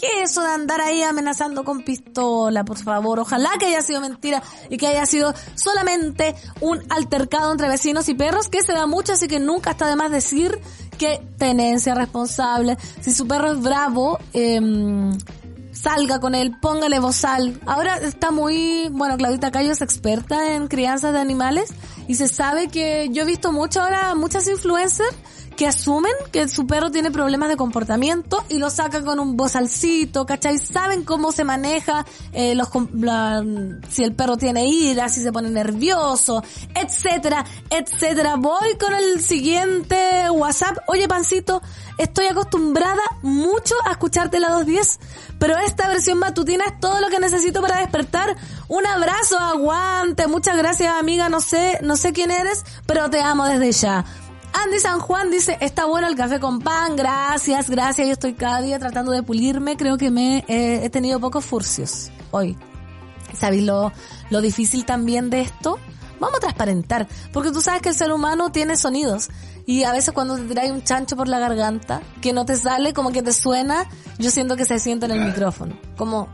[0.04, 3.22] ¿qué es eso de andar ahí amenazando con pistola, por favor?
[3.22, 8.14] Ojalá que haya sido mentira y que haya sido solamente un altercado entre vecinos y
[8.14, 10.60] perros, que se da mucho, así que nunca está de más decir
[10.98, 12.78] que tenencia responsable.
[13.00, 14.60] Si su perro es bravo, eh,
[15.72, 17.62] salga con él, póngale bozal.
[17.66, 21.74] Ahora está muy, bueno, Claudita Cayo es experta en crianza de animales
[22.10, 25.16] y se sabe que yo he visto mucho ahora, muchas influencers
[25.56, 30.26] que asumen que su perro tiene problemas de comportamiento y lo sacan con un bozalcito,
[30.26, 30.58] ¿cachai?
[30.58, 33.44] Saben cómo se maneja, eh, los, la,
[33.90, 36.44] si el perro tiene ira, si se pone nervioso,
[36.76, 38.36] etcétera, etcétera.
[38.36, 40.78] Voy con el siguiente WhatsApp.
[40.88, 41.62] Oye, Pancito,
[41.98, 45.00] estoy acostumbrada mucho a escucharte la 210,
[45.40, 48.36] pero esta versión matutina es todo lo que necesito para despertar.
[48.68, 53.46] Un abrazo, aguante, muchas gracias amiga, no sé, no sé quién eres, pero te amo
[53.46, 54.06] desde ya.
[54.54, 58.62] Andy San Juan dice, está bueno el café con pan, gracias, gracias, yo estoy cada
[58.62, 62.58] día tratando de pulirme, creo que me he tenido pocos furcios hoy.
[63.38, 63.92] ¿Sabéis lo,
[64.30, 65.80] lo difícil también de esto?
[66.20, 69.30] Vamos a transparentar, porque tú sabes que el ser humano tiene sonidos
[69.66, 72.94] y a veces cuando te trae un chancho por la garganta, que no te sale,
[72.94, 73.90] como que te suena,
[74.20, 76.28] yo siento que se siente en el micrófono, como,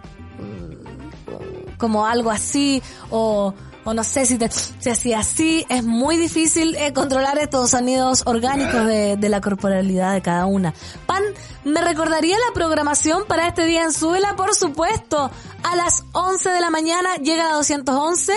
[1.78, 3.54] como algo así, o,
[3.94, 8.86] no sé si te, si así así, es muy difícil eh, controlar estos sonidos orgánicos
[8.86, 10.74] de, la corporalidad de cada una.
[11.06, 11.24] Pan,
[11.64, 14.36] ¿me recordaría la programación para este día en Suela?
[14.36, 15.30] Por supuesto,
[15.64, 18.34] a las 11 de la mañana llega la 211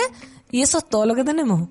[0.51, 1.69] y eso es todo lo que tenemos.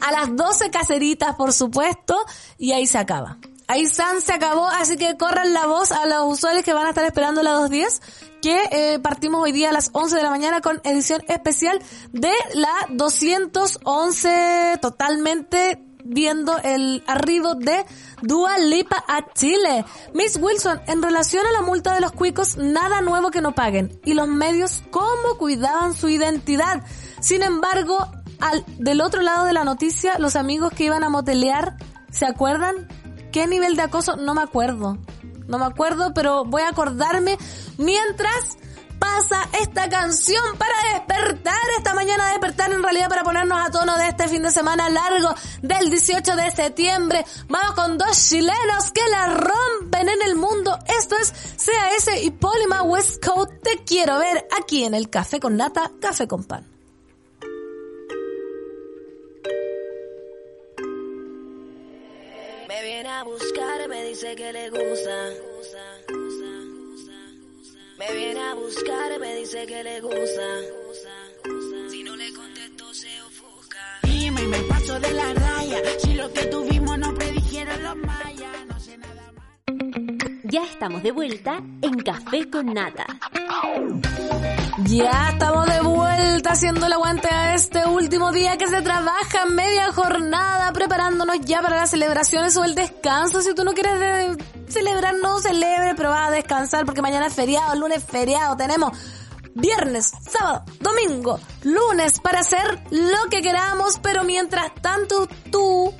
[0.00, 2.16] A las 12 caseritas, por supuesto,
[2.58, 3.38] y ahí se acaba.
[3.70, 6.88] Ahí San se acabó, así que corran la voz a los usuarios que van a
[6.88, 8.02] estar esperando la 210,
[8.42, 12.32] que eh, partimos hoy día a las 11 de la mañana con edición especial de
[12.54, 17.86] la 211, totalmente viendo el arribo de
[18.22, 19.84] Dua Lipa a Chile.
[20.14, 24.00] Miss Wilson, en relación a la multa de los cuicos, nada nuevo que no paguen.
[24.04, 26.82] Y los medios, ¿cómo cuidaban su identidad?
[27.20, 28.08] Sin embargo,
[28.40, 31.76] al, del otro lado de la noticia, los amigos que iban a motelear,
[32.10, 32.88] ¿se acuerdan?
[33.32, 34.16] ¿Qué nivel de acoso?
[34.16, 34.98] No me acuerdo.
[35.46, 37.36] No me acuerdo, pero voy a acordarme
[37.76, 38.56] mientras
[39.00, 44.08] pasa esta canción para despertar esta mañana, despertar en realidad para ponernos a tono de
[44.08, 47.24] este fin de semana largo del 18 de septiembre.
[47.48, 50.78] Vamos con dos chilenos que la rompen en el mundo.
[50.86, 53.52] Esto es CAS y Polima West Coast.
[53.62, 56.79] Te quiero ver aquí en el Café con Nata, Café con Pan.
[62.70, 65.30] Me viene a buscar, me dice que le gusta.
[67.98, 70.46] Me viene a buscar, me dice que le gusta.
[71.90, 73.98] Si no le contesto, se ofusca.
[74.04, 75.82] Dime, me paso de la raya.
[75.98, 80.44] Si lo que tuvimos no predijeron los mayas, no sé nada más.
[80.44, 83.04] Ya estamos de vuelta en Café con Nata.
[84.84, 89.92] Ya estamos de vuelta haciendo el aguante a este último día que se trabaja media
[89.92, 93.42] jornada preparándonos ya para las celebraciones o el descanso.
[93.42, 97.74] Si tú no quieres celebrar, no celebre, pero va a descansar porque mañana es feriado,
[97.74, 98.56] lunes es feriado.
[98.56, 98.96] Tenemos
[99.54, 105.92] viernes, sábado, domingo, lunes para hacer lo que queramos, pero mientras tanto tú,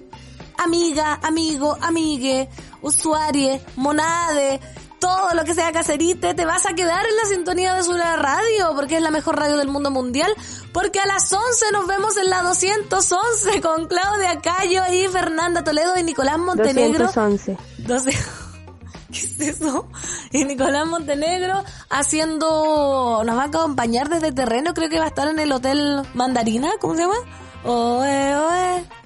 [0.56, 2.48] amiga, amigo, amigue,
[2.80, 4.60] usuarie, monade,
[5.00, 8.72] todo lo que sea cacerite, te vas a quedar en la sintonía de su radio,
[8.76, 10.32] porque es la mejor radio del mundo mundial,
[10.72, 15.96] porque a las 11 nos vemos en la 211 con Claudia Cayo y Fernanda Toledo
[15.98, 17.06] y Nicolás Montenegro.
[17.06, 17.56] 211.
[17.78, 18.10] 12.
[19.10, 19.88] ¿Qué es eso?
[20.30, 25.26] Y Nicolás Montenegro haciendo, nos va a acompañar desde terreno, creo que va a estar
[25.26, 27.16] en el Hotel Mandarina, ¿cómo se llama?
[27.64, 28.99] Oe, oe.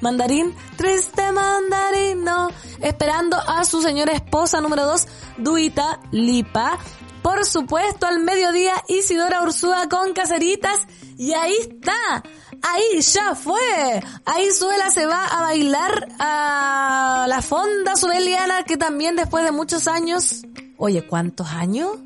[0.00, 5.06] Mandarín, triste mandarino, esperando a su señora esposa número 2,
[5.38, 6.78] Duita Lipa,
[7.26, 10.86] por supuesto, al mediodía Isidora Ursúa con Caseritas.
[11.18, 12.22] Y ahí está.
[12.62, 14.00] Ahí ya fue.
[14.24, 19.88] Ahí Suela se va a bailar a la fonda subeliana que también después de muchos
[19.88, 20.44] años...
[20.78, 21.98] Oye, ¿cuántos años?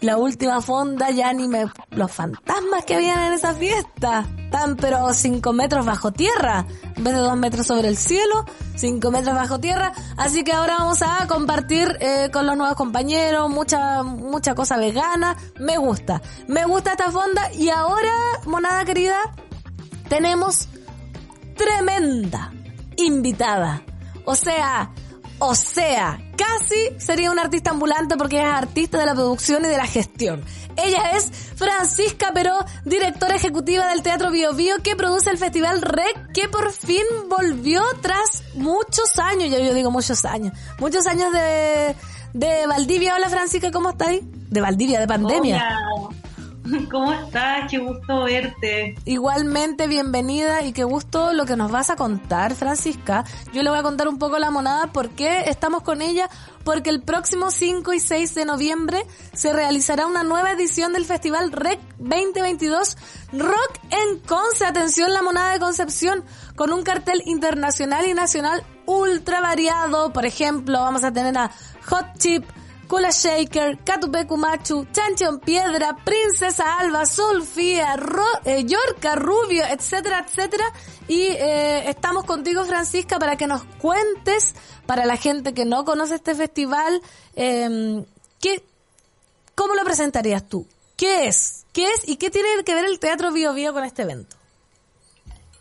[0.00, 1.64] La última fonda ya ni me...
[1.90, 4.26] Los fantasmas que habían en esa fiesta.
[4.36, 6.66] Están pero cinco metros bajo tierra.
[6.94, 8.44] En vez de dos metros sobre el cielo,
[8.76, 9.94] cinco metros bajo tierra.
[10.18, 15.36] Así que ahora vamos a compartir eh, con los nuevos compañeros mucha, mucha cosa vegana.
[15.58, 16.20] Me gusta.
[16.48, 17.50] Me gusta esta fonda.
[17.54, 18.12] Y ahora,
[18.44, 19.16] monada querida,
[20.10, 20.68] tenemos
[21.56, 22.52] tremenda
[22.96, 23.82] invitada.
[24.26, 24.90] O sea,
[25.38, 29.76] o sea, casi sería una artista ambulante porque es artista de la producción y de
[29.76, 30.44] la gestión.
[30.76, 36.32] Ella es Francisca Peró, directora ejecutiva del Teatro Bio Bio, que produce el Festival REC,
[36.32, 41.94] que por fin volvió tras muchos años, ya yo digo muchos años, muchos años de,
[42.32, 43.14] de Valdivia.
[43.14, 44.22] Hola Francisca, ¿cómo estáis?
[44.50, 45.78] De Valdivia, de pandemia.
[46.90, 47.70] ¿Cómo estás?
[47.70, 48.94] Qué gusto verte.
[49.04, 53.24] Igualmente, bienvenida y qué gusto lo que nos vas a contar, Francisca.
[53.52, 56.30] Yo le voy a contar un poco la monada por qué estamos con ella,
[56.64, 59.02] porque el próximo 5 y 6 de noviembre
[59.34, 62.96] se realizará una nueva edición del Festival REC 2022
[63.32, 64.64] Rock en Conce.
[64.64, 66.24] Atención, la monada de Concepción,
[66.56, 70.12] con un cartel internacional y nacional ultra variado.
[70.14, 71.50] Por ejemplo, vamos a tener a
[71.88, 72.44] Hot Chip,
[72.94, 80.64] Kula Shaker, Catupecu Machu, Chanchon Piedra, Princesa Alba, Sulfía, Ro eh, Yorca, Rubio, etcétera, etcétera.
[81.08, 84.54] Y eh, estamos contigo, Francisca, para que nos cuentes,
[84.86, 87.02] para la gente que no conoce este festival,
[87.34, 88.04] eh,
[88.40, 88.62] ¿qué,
[89.56, 90.64] ¿cómo lo presentarías tú?
[90.96, 91.66] ¿Qué es?
[91.72, 94.36] ¿Qué es y qué tiene que ver el Teatro Bio Bio con este evento?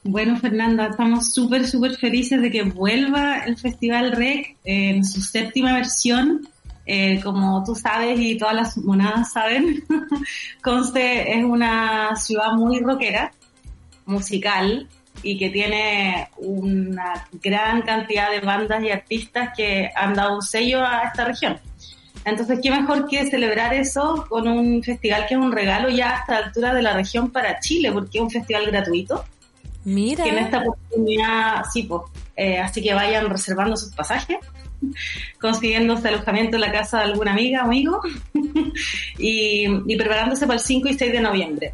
[0.04, 5.74] Bueno, Fernanda, estamos súper, súper felices de que vuelva el Festival REC en su séptima
[5.74, 6.48] versión.
[6.86, 9.84] Eh, como tú sabes y todas las monadas saben,
[10.62, 13.32] Conce es una ciudad muy rockera,
[14.06, 14.90] musical,
[15.22, 20.84] y que tiene una gran cantidad de bandas y artistas que han dado un sello
[20.84, 21.58] a esta región.
[22.26, 26.20] Entonces, qué mejor que celebrar eso con un festival que es un regalo ya a
[26.20, 29.26] esta altura de la región para Chile, porque es un festival gratuito.
[29.86, 30.26] Mira.
[30.26, 32.04] En esta oportunidad, sí, pues,
[32.36, 34.38] eh, así que vayan reservando sus pasajes
[35.40, 38.02] consiguiéndose alojamiento en la casa de alguna amiga o amigo
[39.18, 41.74] y, preparándose para el 5 y 6 de noviembre.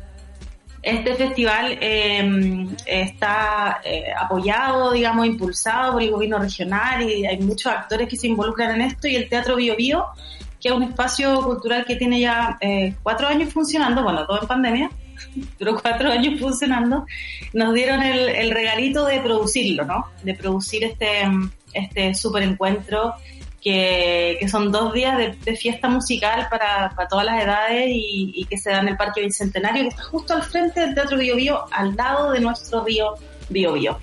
[0.81, 7.71] Este festival eh, está eh, apoyado, digamos, impulsado por el gobierno regional y hay muchos
[7.71, 10.05] actores que se involucran en esto y el Teatro Bio Bio,
[10.59, 14.47] que es un espacio cultural que tiene ya eh, cuatro años funcionando, bueno, todo en
[14.47, 14.89] pandemia,
[15.57, 17.05] pero cuatro años funcionando,
[17.51, 20.05] nos dieron el, el regalito de producirlo, ¿no?
[20.23, 21.25] De producir este,
[21.73, 23.13] este super encuentro
[23.61, 28.57] que, que, son dos días de, fiesta musical para, para, todas las edades y, que
[28.57, 31.65] se da en el Parque Bicentenario, que está justo al frente del Teatro Bio Bio,
[31.71, 33.15] al lado de nuestro río
[33.49, 33.99] Bio.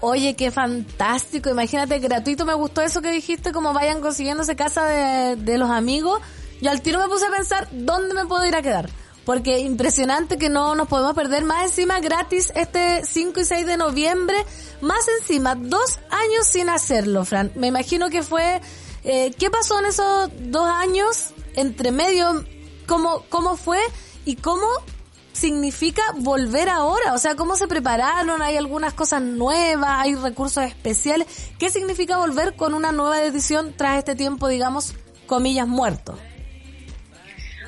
[0.00, 5.36] Oye, qué fantástico, imagínate, gratuito, me gustó eso que dijiste, como vayan consiguiéndose casa de,
[5.36, 6.20] de los amigos.
[6.60, 8.88] Yo al tiro me puse a pensar, ¿dónde me puedo ir a quedar?
[9.26, 13.76] Porque impresionante que no nos podemos perder más encima gratis este 5 y 6 de
[13.76, 14.36] noviembre,
[14.80, 17.50] más encima dos años sin hacerlo, Fran.
[17.56, 18.62] Me imagino que fue,
[19.02, 22.44] eh, ¿qué pasó en esos dos años entre medio?
[22.86, 23.80] ¿Cómo, cómo fue
[24.24, 24.68] y cómo
[25.32, 27.12] significa volver ahora?
[27.12, 28.42] O sea, ¿cómo se prepararon?
[28.42, 29.90] ¿Hay algunas cosas nuevas?
[29.90, 31.26] ¿Hay recursos especiales?
[31.58, 34.94] ¿Qué significa volver con una nueva edición tras este tiempo, digamos,
[35.26, 36.16] comillas, muerto?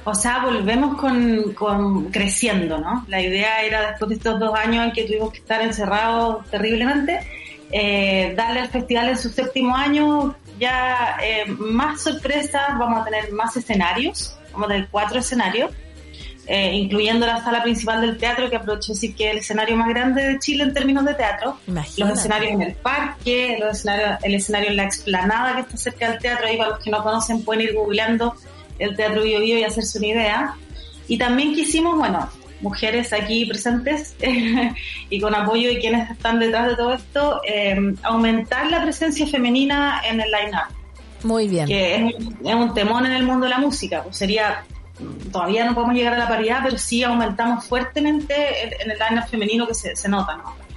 [0.09, 3.05] O sea, volvemos con, con, creciendo, ¿no?
[3.09, 7.21] La idea era después de estos dos años en que tuvimos que estar encerrados terriblemente,
[7.71, 13.33] eh, darle al festival en su séptimo año ya eh, más sorpresas, vamos a tener
[13.33, 15.73] más escenarios, vamos a tener cuatro escenarios,
[16.47, 19.91] eh, incluyendo la sala principal del teatro, que aprovecho decir que es el escenario más
[19.91, 21.59] grande de Chile en términos de teatro.
[21.67, 22.01] Imagínate.
[22.01, 26.11] Los escenarios en el parque, los escenarios, el escenario en la explanada que está cerca
[26.11, 28.35] del teatro, ahí para los que no conocen pueden ir googleando
[28.79, 30.55] el Teatro Bio Bio y hacerse una idea.
[31.07, 32.29] Y también quisimos, bueno,
[32.61, 34.15] mujeres aquí presentes
[35.11, 40.03] y con apoyo de quienes están detrás de todo esto, eh, aumentar la presencia femenina
[40.09, 40.75] en el line-up.
[41.25, 41.67] Muy bien.
[41.67, 42.15] Que es,
[42.45, 44.03] es, un temón en el mundo de la música.
[44.03, 44.65] Pues sería,
[45.33, 48.35] todavía no podemos llegar a la paridad, pero sí aumentamos fuertemente
[48.83, 50.69] en el line-up femenino que se, se nota, ¿no?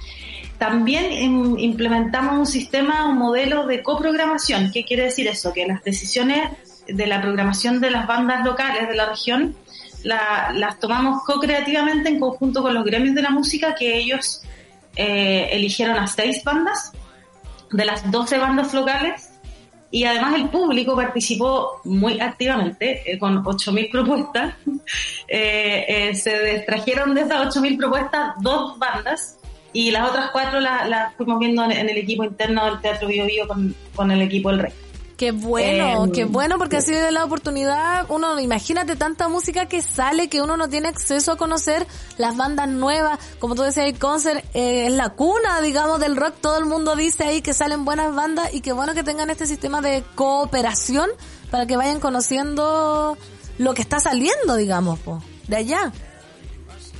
[0.58, 4.70] También in, implementamos un sistema, un modelo de coprogramación.
[4.72, 5.52] ¿Qué quiere decir eso?
[5.52, 6.50] Que las decisiones
[6.86, 9.56] de la programación de las bandas locales de la región
[10.04, 14.42] la, las tomamos co-creativamente en conjunto con los gremios de la música que ellos
[14.96, 16.92] eh, eligieron a seis bandas
[17.70, 19.32] de las 12 bandas locales
[19.92, 24.54] y además el público participó muy activamente eh, con 8.000 propuestas.
[25.28, 29.38] Eh, eh, se extrajeron de esas 8.000 propuestas dos bandas
[29.72, 33.08] y las otras cuatro las las fuimos viendo en, en el equipo interno del Teatro
[33.08, 34.72] Bio Bio con, con el equipo del Rey.
[35.16, 39.82] Qué bueno, Eh, qué bueno porque así de la oportunidad, uno, imagínate tanta música que
[39.82, 41.86] sale que uno no tiene acceso a conocer
[42.18, 46.34] las bandas nuevas, como tú decías, el concert eh, es la cuna, digamos, del rock,
[46.40, 49.46] todo el mundo dice ahí que salen buenas bandas y qué bueno que tengan este
[49.46, 51.10] sistema de cooperación
[51.50, 53.16] para que vayan conociendo
[53.58, 55.92] lo que está saliendo, digamos, po, de allá.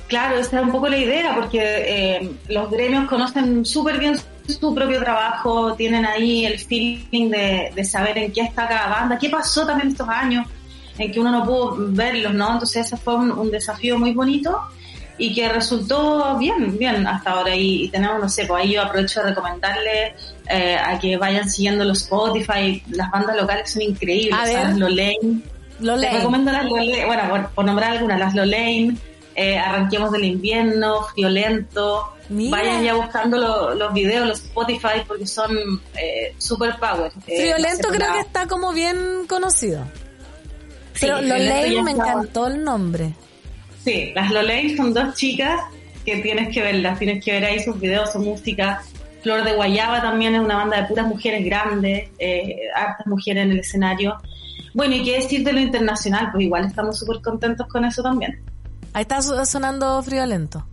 [0.07, 4.15] Claro, esa es un poco la idea, porque eh, los gremios conocen súper bien
[4.47, 9.17] su propio trabajo, tienen ahí el feeling de, de saber en qué está cada banda,
[9.17, 10.45] qué pasó también estos años
[10.97, 12.53] en que uno no pudo verlos, ¿no?
[12.53, 14.59] Entonces ese fue un, un desafío muy bonito
[15.17, 18.81] y que resultó bien, bien hasta ahora y, y tenemos, no sé, pues ahí yo
[18.81, 20.15] aprovecho de recomendarle
[20.49, 24.63] eh, a que vayan siguiendo los Spotify, las bandas locales son increíbles, A ver.
[24.69, 25.41] las Lolane,
[25.79, 26.07] Lolane.
[26.09, 28.95] te recomiendo las Lolane, bueno, por, por nombrar algunas, las Lolane,
[29.35, 32.57] eh, Arranquemos del Invierno, Violento, Mira.
[32.57, 35.51] vayan ya buscando lo- los videos, los Spotify, porque son
[36.01, 37.11] eh, super power.
[37.27, 39.83] Eh, Friolento no sé, creo que está como bien conocido.
[40.93, 41.21] Sí, Pero
[41.83, 43.13] me encantó el nombre.
[43.83, 45.59] Sí, las Lolane son dos chicas
[46.05, 48.81] que tienes que verlas, tienes que ver ahí sus videos, su música.
[49.23, 53.51] Flor de Guayaba también es una banda de puras mujeres grandes, eh, hartas mujeres en
[53.51, 54.17] el escenario.
[54.73, 58.41] Bueno, y qué decir de lo internacional, pues igual estamos súper contentos con eso también.
[58.93, 60.65] Ahí está su- sonando Friolento.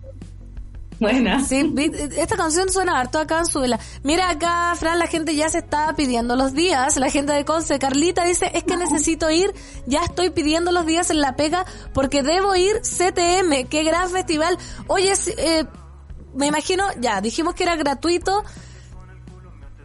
[0.99, 1.43] Buena.
[1.43, 1.73] Sí,
[2.19, 3.81] esta canción suena harto acá en Súbela.
[4.03, 6.99] Mira acá, Fran, la gente ya se está pidiendo los días.
[6.99, 9.51] La gente de Conce, Carlita dice, es que necesito ir,
[9.87, 11.65] ya estoy pidiendo los días en la pega
[11.95, 14.59] porque debo ir CTM, qué gran festival.
[14.89, 15.65] Oye, eh,
[16.35, 18.45] me imagino, ya, dijimos que era gratuito.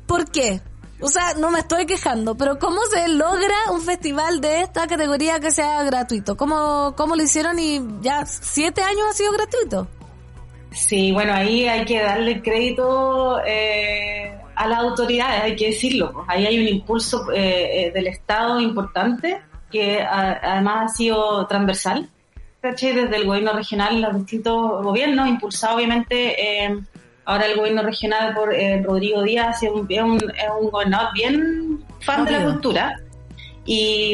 [0.06, 0.62] ¿Por qué?
[1.02, 5.40] O sea, no me estoy quejando, pero ¿cómo se logra un festival de esta categoría
[5.40, 6.38] que sea gratuito?
[6.38, 9.88] ¿Cómo, cómo lo hicieron y ya siete años ha sido gratuito?
[10.72, 16.12] Sí, bueno, ahí hay que darle crédito eh, a las autoridades, hay que decirlo.
[16.14, 16.26] pues.
[16.30, 19.42] Ahí hay un impulso eh, eh, del Estado importante
[19.72, 22.10] que además ha sido transversal.
[22.62, 26.80] Desde el gobierno regional, los distintos gobiernos, impulsado obviamente eh,
[27.26, 31.10] ahora el gobierno regional por eh, Rodrigo Díaz, es un, es un, es un gobernador
[31.14, 33.00] bien fan de la cultura.
[33.66, 34.14] Y,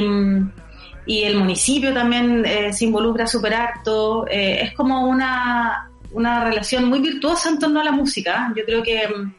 [1.06, 4.26] y el municipio también eh, se involucra súper harto.
[4.30, 8.54] Eh, es como una, una relación muy virtuosa en torno a la música.
[8.56, 9.34] Yo creo que mm,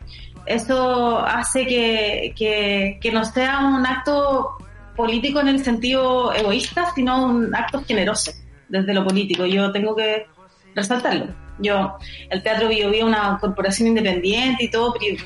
[0.47, 4.59] eso hace que, que, que no sea un acto
[4.95, 8.33] político en el sentido egoísta, sino un acto generoso
[8.69, 9.47] desde lo político.
[9.47, 10.27] Yo tengo que
[10.75, 11.27] resaltarlo.
[11.63, 11.97] Yo,
[12.29, 15.17] el Teatro Bio Bio una corporación independiente y todo, pero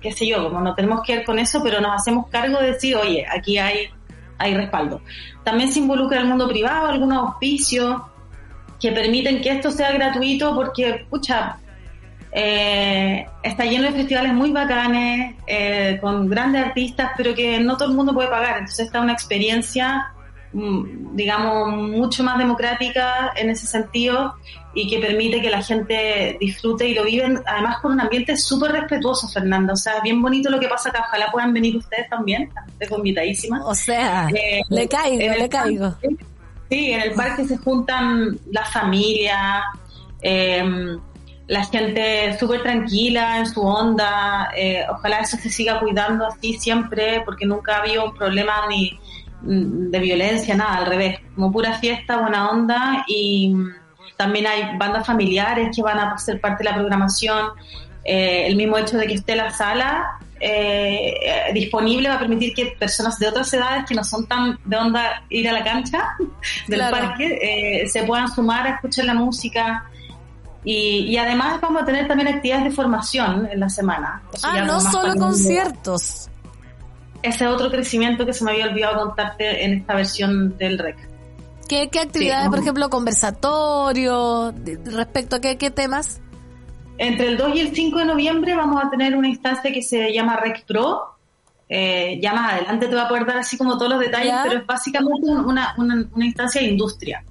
[0.00, 2.72] qué sé yo, como no tenemos que ver con eso, pero nos hacemos cargo de
[2.72, 3.88] decir, oye, aquí hay,
[4.36, 5.00] hay respaldo.
[5.42, 8.02] También se involucra el mundo privado, algunos auspicios
[8.78, 11.58] que permiten que esto sea gratuito porque, pucha,
[12.36, 17.88] eh, está lleno de festivales muy bacanes, eh, con grandes artistas, pero que no todo
[17.88, 18.58] el mundo puede pagar.
[18.58, 20.12] Entonces está una experiencia,
[20.52, 24.34] mm, digamos, mucho más democrática en ese sentido
[24.74, 28.72] y que permite que la gente disfrute y lo viven, además con un ambiente súper
[28.72, 29.72] respetuoso, Fernanda.
[29.72, 31.04] O sea, bien bonito lo que pasa acá.
[31.06, 32.50] Ojalá puedan venir ustedes también.
[32.80, 33.64] Estoy invitadísima.
[33.64, 35.94] O sea, Eh, le caigo, le caigo.
[36.68, 39.62] Sí, en el parque se juntan las familias,
[40.22, 40.96] eh,
[41.46, 44.50] la gente súper tranquila en su onda.
[44.56, 48.98] eh, ojalá eso se siga cuidando así siempre, porque nunca ha habido un problema ni
[49.42, 51.20] mm, de violencia, nada, al revés.
[51.34, 53.54] Como pura fiesta, buena onda y
[54.16, 57.48] también hay bandas familiares que van a ser parte de la programación.
[58.04, 61.14] Eh, el mismo hecho de que esté la sala eh,
[61.54, 65.22] disponible va a permitir que personas de otras edades que no son tan de onda
[65.30, 66.16] ir a la cancha
[66.68, 66.96] del Claro.
[66.98, 67.38] parque
[67.82, 69.84] eh, se puedan sumar a escuchar la música.
[70.66, 74.22] Y, y además vamos a tener también actividades de formación en la semana.
[74.42, 76.28] Ah, no solo conciertos.
[77.22, 80.96] Ese otro crecimiento que se me había olvidado contarte en esta versión del REC.
[81.68, 82.50] ¿Qué, qué actividades, Sí.
[82.50, 86.20] por ejemplo, conversatorios, de- respecto a qué, qué temas?
[86.98, 90.12] Entre el 2 y el 5 de noviembre vamos a tener una instancia que se
[90.12, 91.02] llama Rec Pro.
[91.68, 94.42] Eh, ya más adelante te voy a poder dar así como todos los detalles, Ya.
[94.46, 97.24] pero es básicamente un- una, una, una instancia de industria.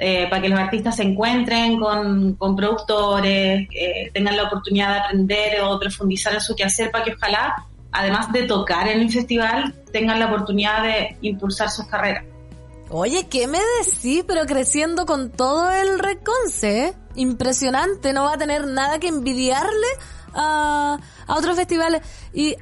[0.00, 4.98] eh, para que los artistas se encuentren con, con productores, eh, tengan la oportunidad de
[5.00, 9.74] aprender o profundizar en su quehacer para que ojalá, además de tocar en el festival,
[9.92, 12.22] tengan la oportunidad de impulsar sus carreras.
[12.90, 14.24] Oye, ¿qué me decís?
[14.26, 16.94] Pero creciendo con todo el Reconce, ¿eh?
[17.14, 19.88] Impresionante, no va a tener nada que envidiarle
[20.34, 22.02] a, a otros festivales.
[22.32, 22.56] Y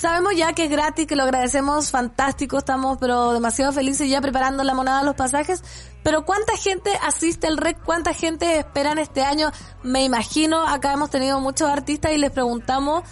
[0.00, 4.64] Sabemos ya que es gratis, que lo agradecemos, fantástico, estamos pero demasiado felices ya preparando
[4.64, 5.62] la monada, los pasajes.
[6.02, 7.84] Pero ¿cuánta gente asiste al REC?
[7.84, 9.52] ¿Cuánta gente esperan este año?
[9.82, 13.04] Me imagino, acá hemos tenido muchos artistas y les preguntamos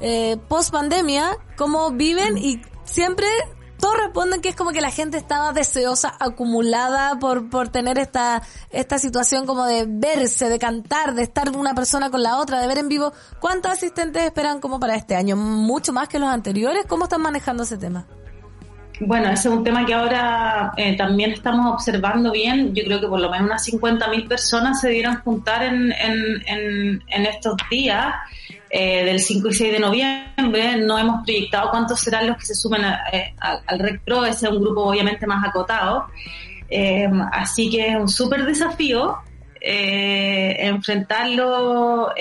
[0.00, 3.28] eh, post pandemia cómo viven y siempre
[3.82, 8.40] todos responden que es como que la gente estaba deseosa, acumulada por, por tener esta,
[8.70, 12.68] esta situación como de verse, de cantar, de estar una persona con la otra, de
[12.68, 13.12] ver en vivo.
[13.40, 15.34] ¿Cuántos asistentes esperan como para este año?
[15.34, 16.84] ¿Mucho más que los anteriores?
[16.86, 18.06] ¿Cómo están manejando ese tema?
[19.00, 22.72] Bueno, ese es un tema que ahora eh, también estamos observando bien.
[22.72, 27.02] Yo creo que por lo menos unas 50.000 personas se dieron juntar en, en, en,
[27.08, 28.14] en estos días.
[28.74, 30.78] Eh, del 5 y 6 de noviembre.
[30.78, 32.80] No hemos proyectado cuántos serán los que se sumen
[33.12, 36.06] eh, al Rec Pro, ese es un grupo obviamente más acotado.
[36.70, 39.18] Eh, así que es un súper desafío
[39.60, 42.14] enfrentarlo.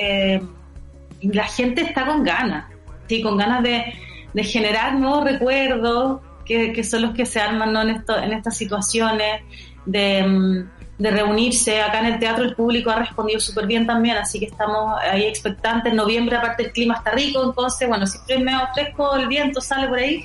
[1.22, 2.66] la gente está con ganas,
[3.08, 3.94] sí, con ganas de,
[4.34, 7.82] de generar nuevos recuerdos, que, que, son los que se arman ¿no?
[7.82, 9.42] en, esto, en estas situaciones,
[9.86, 10.70] de mm,
[11.02, 11.82] de reunirse.
[11.82, 15.24] Acá en el teatro el público ha respondido súper bien también, así que estamos ahí
[15.24, 15.92] expectantes.
[15.92, 19.60] En noviembre, aparte, el clima está rico, entonces, bueno, siempre es medio fresco, el viento
[19.62, 20.24] sale por ahí,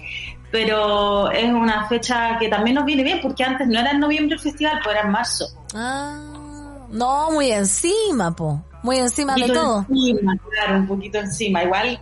[0.50, 4.36] pero es una fecha que también nos viene bien, porque antes no era en noviembre
[4.36, 5.46] el festival, pues era en marzo.
[5.74, 6.18] Ah,
[6.90, 8.62] no, muy encima, po.
[8.82, 9.86] Muy encima de todo.
[9.88, 11.64] Encima, claro, un poquito encima.
[11.64, 11.98] Igual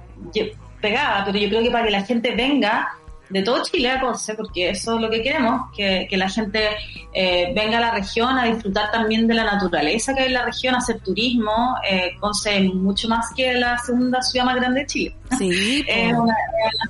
[0.81, 2.93] pegaba, pero yo creo que para que la gente venga
[3.35, 6.68] de todo Chile a Conce, porque eso es lo que queremos, que, que la gente
[7.12, 10.45] eh, venga a la región a disfrutar también de la naturaleza que hay en la
[10.45, 11.74] región, a hacer turismo.
[11.91, 15.16] Eh, Conce es mucho más que la segunda ciudad más grande de Chile.
[15.37, 16.32] Sí, es, una,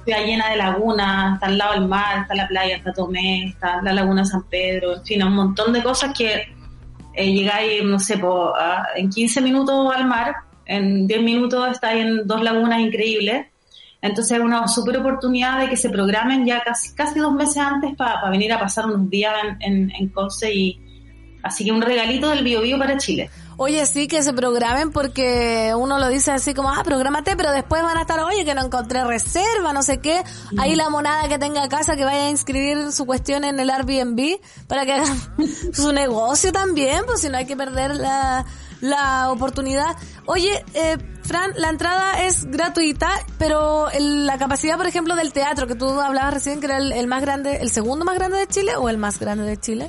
[0.04, 3.80] ciudad llena de lagunas, está al lado del mar, está la playa, está Tomé, está
[3.80, 6.46] la laguna San Pedro, en fin, un montón de cosas que
[7.14, 8.20] eh, llegáis, no sé,
[8.96, 10.34] en 15 minutos al mar,
[10.66, 13.46] en 10 minutos estáis en dos lagunas increíbles
[14.04, 17.96] entonces es una super oportunidad de que se programen ya casi, casi dos meses antes
[17.96, 20.78] para venir a pasar unos días en, en, Conce y
[21.42, 23.30] así que un regalito del Bio, Bio para Chile.
[23.56, 27.82] Oye, sí, que se programen porque uno lo dice así como, ah, prográmate, pero después
[27.82, 30.22] van a estar, oye, que no encontré reserva, no sé qué.
[30.58, 34.38] Ahí la monada que tenga casa que vaya a inscribir su cuestión en el Airbnb
[34.66, 35.18] para que hagan
[35.72, 38.44] su negocio también, pues si no hay que perder la,
[38.84, 39.96] la oportunidad.
[40.26, 43.08] Oye, eh, Fran, la entrada es gratuita,
[43.38, 47.22] pero la capacidad, por ejemplo, del teatro que tú hablabas recién, que era el, más
[47.22, 49.88] grande, el segundo más grande de Chile o el más grande de Chile?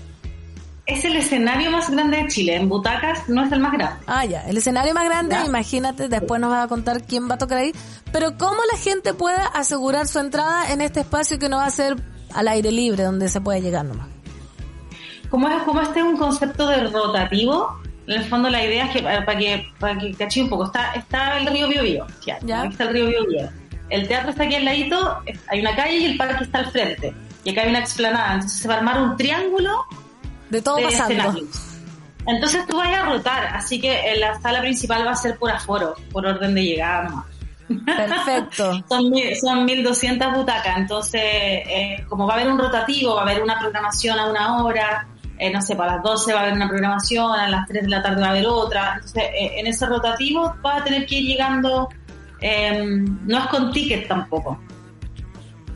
[0.85, 2.55] Es el escenario más grande de Chile.
[2.55, 4.01] En butacas no es el más grande.
[4.07, 4.47] Ah, ya.
[4.47, 7.73] El escenario más grande, imagínate, después nos va a contar quién va a tocar ahí.
[8.13, 11.71] Pero ¿cómo la gente puede asegurar su entrada en este espacio que no va a
[11.71, 11.97] ser
[12.33, 14.07] al aire libre, donde se puede llegar nomás?
[15.29, 18.91] Como, es, como este es un concepto de rotativo, en el fondo la idea es
[18.91, 22.83] que para que para que caché un poco está está el río Biobío ya, está
[22.83, 23.49] el río Biobío.
[23.89, 27.13] El teatro está aquí al ladito hay una calle y el parque está al frente
[27.43, 29.85] y acá hay una explanada entonces se va a armar un triángulo
[30.49, 31.41] de todo pasando.
[32.27, 35.95] entonces tú vas a rotar así que la sala principal va a ser por aforo
[36.11, 37.25] por orden de llegada
[37.67, 38.83] Perfecto.
[38.89, 43.41] son, son 1.200 butacas, entonces eh, como va a haber un rotativo, va a haber
[43.41, 45.07] una programación a una hora,
[45.37, 47.89] eh, no sé, para las 12 va a haber una programación, a las 3 de
[47.89, 48.93] la tarde va a haber otra.
[48.95, 51.89] Entonces, eh, en ese rotativo va a tener que ir llegando,
[52.39, 54.59] em, no es con ticket tampoco.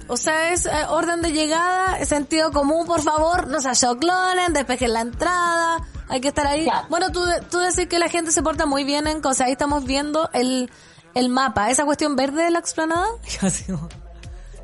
[0.07, 4.93] O sea, es eh, orden de llegada, sentido común, por favor, no se achoclonen, despejen
[4.93, 6.67] la entrada, hay que estar ahí.
[6.89, 9.85] Bueno, tú, tú decís que la gente se porta muy bien en cosas, ahí estamos
[9.85, 10.71] viendo el,
[11.13, 13.07] el mapa, esa cuestión verde de la explanada.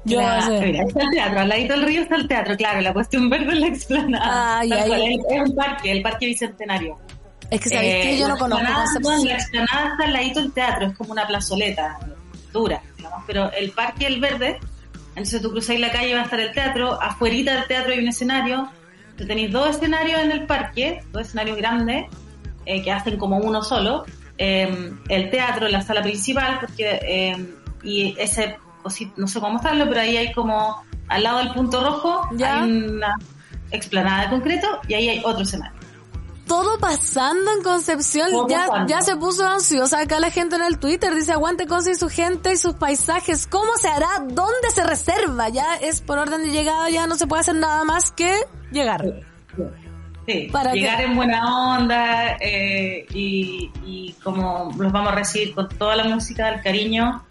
[0.06, 3.30] Yo Mira, está el teatro, al ladito del río está el teatro, claro, la cuestión
[3.32, 4.60] verde es la explanada.
[4.60, 6.99] Ay, ay, es un parque, el parque bicentenario.
[7.49, 10.88] Es que sabéis que yo no conozco explanada, La explanada está al ladito del teatro,
[10.88, 11.99] es como una plazoleta
[12.51, 14.60] dura, digamos, pero el parque, el verde,
[15.10, 18.08] entonces tú cruzáis la calle va a estar el teatro, afuera del teatro hay un
[18.08, 18.70] escenario,
[19.18, 22.06] tú tenéis dos escenarios en el parque, dos escenarios grandes,
[22.66, 24.06] eh, que hacen como uno solo,
[24.38, 27.45] eh, el teatro, la sala principal, porque eh,
[27.84, 28.58] y ese
[29.16, 32.62] no sé cómo mostrarlo, pero ahí hay como, al lado del punto rojo, ¿Ya?
[32.62, 33.16] hay una
[33.72, 35.76] explanada de concreto y ahí hay otro escenario.
[36.48, 41.14] Todo pasando en Concepción, ya, ya se puso ansiosa acá la gente en el Twitter,
[41.16, 44.20] dice aguante Conce y su gente y sus paisajes, ¿cómo se hará?
[44.20, 45.50] ¿Dónde se reserva?
[45.50, 48.32] Ya es por orden de llegada, ya no se puede hacer nada más que
[48.72, 49.04] llegar.
[50.28, 55.68] Sí, Para llegar en buena onda eh, y, y como los vamos a recibir con
[55.70, 57.24] toda la música, el cariño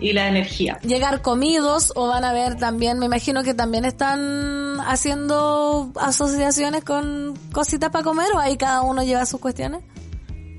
[0.00, 0.78] y la energía.
[0.82, 7.34] Llegar comidos o van a ver también, me imagino que también están haciendo asociaciones con
[7.52, 9.82] cositas para comer o ahí cada uno lleva sus cuestiones.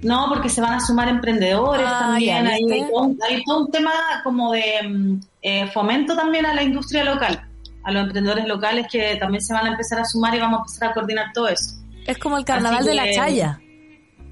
[0.02, 2.46] No, porque se van a sumar emprendedores Ah, también.
[2.46, 2.62] Hay,
[2.92, 3.92] todo un- hay todo un tema
[4.24, 7.42] como de mm, eh, fomento también a la industria local,
[7.84, 10.62] a los emprendedores locales que también se van a empezar a sumar y vamos a
[10.64, 11.76] empezar a coordinar todo eso.
[12.06, 13.60] Es como el carnaval de la chaya.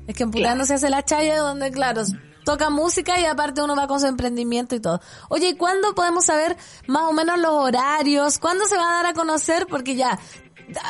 [0.05, 2.03] Es que en Putano se hace la chaya donde, claro,
[2.43, 5.01] toca música y aparte uno va con su emprendimiento y todo.
[5.29, 8.39] Oye, ¿y cuándo podemos saber más o menos los horarios?
[8.39, 9.67] ¿Cuándo se va a dar a conocer?
[9.67, 10.19] Porque ya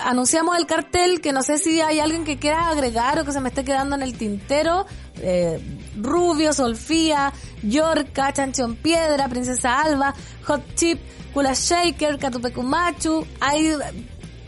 [0.05, 3.39] anunciamos el cartel, que no sé si hay alguien que quiera agregar o que se
[3.39, 4.85] me esté quedando en el tintero.
[5.15, 5.59] Eh,
[5.99, 10.13] Rubio, Solfía, Yorka, Chanchón Piedra, Princesa Alba,
[10.45, 10.99] Hot Chip,
[11.33, 13.25] Kula Shaker, Catupecumachu.
[13.39, 13.75] Hay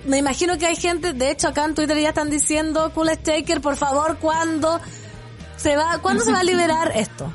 [0.05, 3.59] me imagino que hay gente, de hecho acá en Twitter ya están diciendo, Cool Shaker,
[3.59, 4.79] por favor, ¿cuándo
[5.57, 7.31] se va, ¿cuándo se va a liberar esto?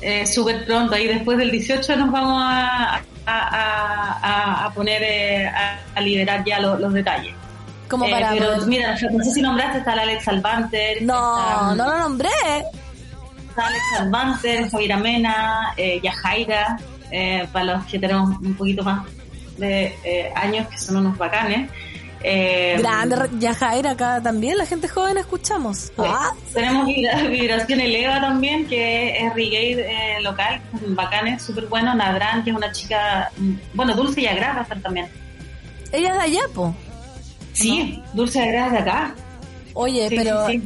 [0.00, 5.46] Eh, Súper pronto, ahí después del 18 nos vamos a, a, a- a- poner eh,
[5.94, 7.34] a, liberar ya lo- los detalles.
[7.88, 11.02] Como Eh, para pero mira, no sé si nombraste, está la Alex Albanter.
[11.02, 12.28] No, está, no lo nombré.
[13.48, 16.78] Está Alex Albanter, Javier Amena, eh, Yajaira,
[17.10, 19.02] eh, para los que tenemos un poquito más
[19.58, 21.68] de eh, años, que son unos bacanes.
[22.22, 25.78] Eh, Grande, Yajaira, acá también, la gente joven escuchamos.
[25.78, 25.92] Sí.
[25.98, 29.72] Ah, Tenemos Vibra- Vibración Eleva también, que es reggae
[30.18, 31.94] eh, local, bacanes, súper bueno.
[31.94, 35.08] Nadran, que es una chica, mm, bueno, Dulce y Agra va a también.
[35.92, 36.74] ella es de allá, po.
[37.54, 39.14] Sí, Dulce y Agra es de acá.
[39.74, 40.62] Oye, Sí, pero sí.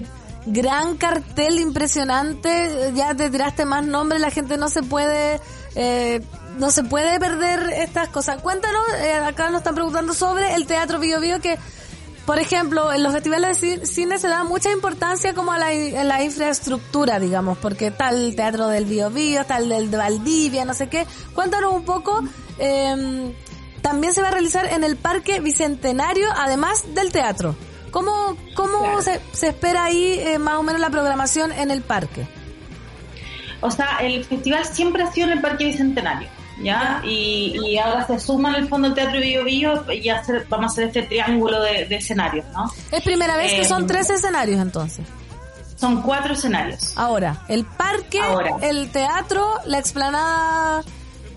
[0.47, 5.41] gran cartel impresionante, ya te tiraste más nombres, la gente no se puede,
[5.77, 6.21] eh,
[6.59, 8.41] no se puede perder estas cosas.
[8.43, 11.59] Cuéntanos, eh, acá nos están preguntando sobre el Teatro Bio Bio que,
[12.27, 15.75] por ejemplo, en los festivales de ci- cine se da mucha importancia como a la,
[15.75, 19.91] in- a la infraestructura, digamos, porque está el Teatro del Bio Bio, está el del
[19.91, 21.07] de Valdivia, no sé qué.
[21.35, 22.23] Cuéntanos un poco,
[22.59, 23.35] eh,
[23.83, 27.55] también se va a realizar en el Parque Bicentenario, además del teatro.
[27.91, 29.03] ¿Cómo, cómo Claro.
[29.03, 32.27] se, se espera ahí eh, más o menos la programación en el parque?
[33.61, 36.29] O sea, el festival siempre ha sido en el Parque Bicentenario,
[36.63, 37.01] ¿ya?
[37.05, 40.67] Y, y ahora se suma en el fondo el Teatro Bio Bio y hacer, vamos
[40.67, 42.71] a hacer este triángulo de, de escenarios, ¿no?
[42.91, 45.07] Es primera vez que son tres escenarios entonces.
[45.77, 46.97] Son cuatro escenarios.
[46.97, 48.57] Ahora, el parque, Ahora.
[48.63, 50.83] el teatro, la explanada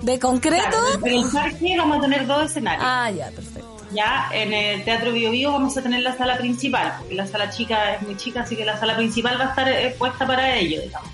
[0.01, 0.63] de concreto.
[0.69, 2.83] Claro, en el parque vamos a tener dos escenarios.
[2.87, 3.77] Ah, ya, perfecto.
[3.93, 7.49] Ya en el Teatro Bio Bio vamos a tener la sala principal, porque la sala
[7.49, 10.55] chica es muy chica, así que la sala principal va a estar eh, puesta para
[10.57, 11.09] ello, digamos.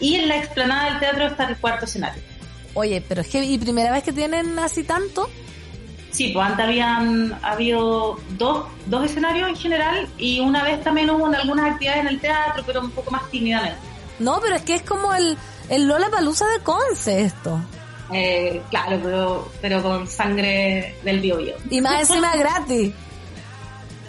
[0.00, 2.22] Y en la explanada del teatro está el cuarto escenario.
[2.74, 5.28] Oye, pero es que, ¿y primera vez que tienen así tanto?
[6.10, 11.26] Sí, pues antes habían habido dos, dos escenarios en general y una vez también hubo
[11.26, 13.78] algunas actividades en el teatro, pero un poco más tímidamente.
[14.18, 15.36] No, pero es que es como el,
[15.68, 17.60] el Lola Palusa de Conce esto.
[18.12, 21.54] Eh, claro, pero, pero con sangre del Bio Bio.
[21.70, 22.92] Y más encima gratis.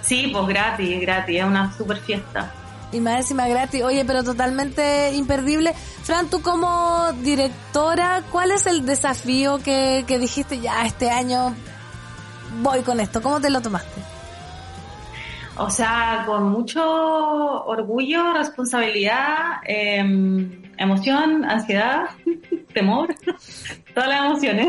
[0.01, 2.53] Sí, pues gratis, gratis, es una super fiesta.
[2.91, 3.83] Y más encima gratis.
[3.83, 5.73] Oye, pero totalmente imperdible.
[6.03, 11.53] Fran, tú como directora, ¿cuál es el desafío que, que dijiste ya este año
[12.61, 13.21] voy con esto?
[13.21, 14.01] ¿Cómo te lo tomaste?
[15.57, 22.05] O sea, con mucho orgullo, responsabilidad, eh, emoción, ansiedad,
[22.73, 23.13] temor,
[23.93, 24.67] todas las emociones.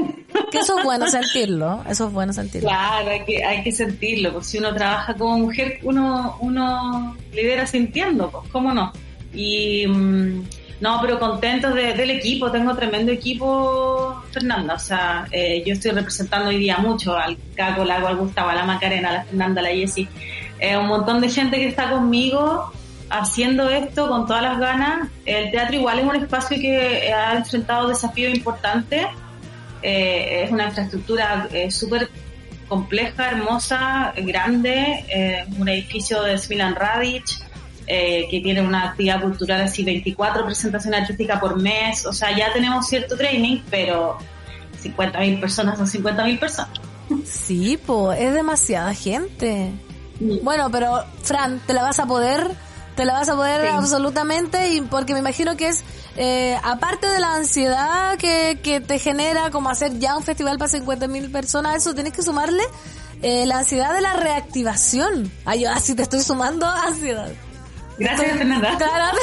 [0.51, 2.69] Que eso es bueno sentirlo, eso es bueno sentirlo.
[2.69, 7.67] Claro, hay que, hay que sentirlo, pues si uno trabaja como mujer, uno, uno lidera
[7.67, 8.93] sintiendo, pues cómo no.
[9.33, 10.43] Y mm,
[10.81, 15.93] no, pero contentos de- del equipo, tengo tremendo equipo, Fernanda, o sea, eh, yo estoy
[15.93, 19.65] representando hoy día mucho al Caco, al Gustavo, a la Macarena, a la Fernanda, a
[19.65, 20.09] la Jessie,
[20.59, 22.73] eh, un montón de gente que está conmigo
[23.11, 25.09] haciendo esto con todas las ganas.
[25.27, 29.07] El teatro igual es un espacio que ha enfrentado desafíos importantes,
[29.83, 32.09] eh, es una infraestructura eh, súper
[32.69, 37.25] compleja, hermosa, grande, eh, un edificio de Smilan Radic,
[37.93, 42.53] eh, que tiene una actividad cultural así 24 presentaciones artísticas por mes, o sea, ya
[42.53, 44.17] tenemos cierto training, pero
[44.81, 46.81] 50.000 personas son 50.000 personas.
[47.25, 49.73] Sí, pues es demasiada gente.
[50.21, 52.47] Bueno, pero Fran, te la vas a poder,
[53.01, 53.69] te la vas a poder Sí.
[53.69, 55.83] absolutamente y porque me imagino que es
[56.17, 60.71] eh, aparte de la ansiedad que, que te genera como hacer ya un festival para
[60.71, 62.63] 50.000 personas, eso tienes que sumarle
[63.23, 65.33] eh, la ansiedad de la reactivación.
[65.47, 67.31] Ay, yo así te estoy sumando ansiedad.
[67.99, 68.77] Gracias, Fernanda.
[68.77, 69.17] Claro,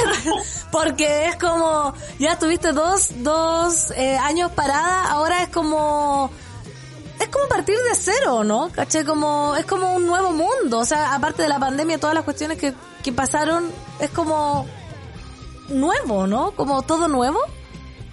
[0.72, 6.32] porque es como, ya estuviste dos, dos eh, años parada, ahora es como,
[7.28, 8.70] es como partir de cero, ¿no?
[8.70, 9.04] ¿Caché?
[9.04, 12.58] Como, es como un nuevo mundo, o sea, aparte de la pandemia, todas las cuestiones
[12.58, 12.72] que,
[13.02, 13.70] que pasaron,
[14.00, 14.66] es como
[15.68, 16.52] nuevo, ¿no?
[16.52, 17.38] Como todo nuevo.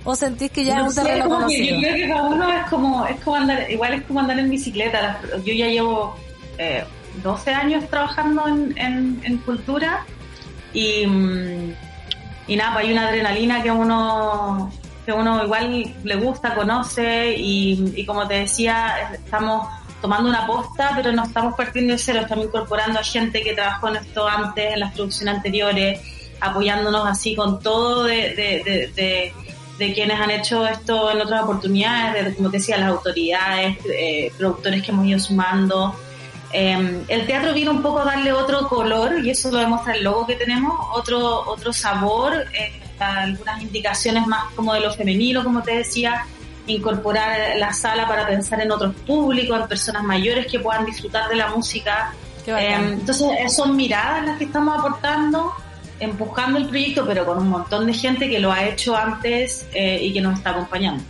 [0.03, 1.77] ¿O sentís que ya No es un terreno conocido?
[1.77, 4.51] yo creo que cada uno es como, es como andar, igual es como andar en
[4.51, 5.19] bicicleta.
[5.43, 6.15] Yo ya llevo
[6.59, 6.83] eh,
[7.23, 10.05] 12 años trabajando en, en, en cultura
[10.73, 11.73] y, mm,
[12.47, 14.71] y nada, pues hay una adrenalina que uno
[15.05, 19.67] que uno igual le gusta, conoce y, y como te decía, estamos
[20.01, 23.89] tomando una posta, pero no estamos partiendo de cero, estamos incorporando a gente que trabajó
[23.89, 25.99] en esto antes, en las producciones anteriores,
[26.39, 29.33] apoyándonos así con todo de, de, de,
[29.79, 34.31] de, quienes han hecho esto en otras oportunidades, de, como te decía, las autoridades, eh,
[34.37, 35.95] productores que hemos ido sumando.
[36.53, 40.03] Eh, el teatro vino un poco a darle otro color, y eso lo demuestra el
[40.03, 45.61] logo que tenemos, otro, otro sabor, eh, algunas indicaciones más como de lo femenino, como
[45.61, 46.25] te decía,
[46.67, 51.35] incorporar la sala para pensar en otros públicos, en personas mayores que puedan disfrutar de
[51.35, 52.13] la música.
[52.47, 55.53] Eh, entonces, son miradas las que estamos aportando,
[55.99, 59.99] empujando el proyecto, pero con un montón de gente que lo ha hecho antes eh,
[60.01, 61.03] y que nos está acompañando.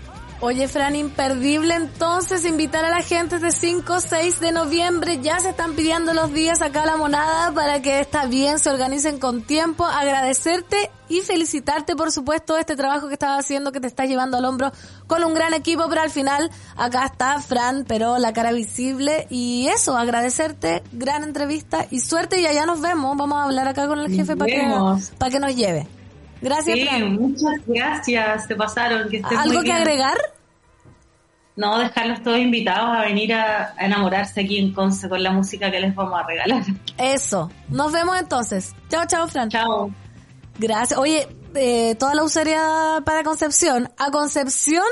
[0.46, 5.20] Oye, Fran, imperdible entonces invitar a la gente de 5 6 de noviembre.
[5.20, 8.70] Ya se están pidiendo los días acá a la monada para que está bien, se
[8.70, 9.86] organicen con tiempo.
[9.86, 14.46] Agradecerte y felicitarte, por supuesto, este trabajo que estás haciendo, que te estás llevando al
[14.46, 14.72] hombro
[15.08, 19.26] con un gran equipo, pero al final acá está Fran, pero la cara visible.
[19.32, 23.18] Y eso, agradecerte, gran entrevista y suerte y allá nos vemos.
[23.18, 25.88] Vamos a hablar acá con el jefe para que, para que nos lleve.
[26.42, 27.14] Gracias, sí, Fran.
[27.16, 29.10] muchas gracias, te pasaron.
[29.10, 29.78] Que estés ¿Algo muy que bien.
[29.78, 30.18] agregar?
[31.56, 35.72] No, dejarlos todos invitados a venir a, a enamorarse aquí en Conce con la música
[35.72, 36.64] que les vamos a regalar.
[36.98, 37.50] Eso.
[37.70, 38.74] Nos vemos entonces.
[38.90, 39.50] Chao, chao, Fran.
[39.50, 39.90] Chao.
[40.60, 41.00] Gracias.
[41.00, 43.90] Oye, eh, toda la usería para Concepción.
[43.98, 44.84] A Concepción,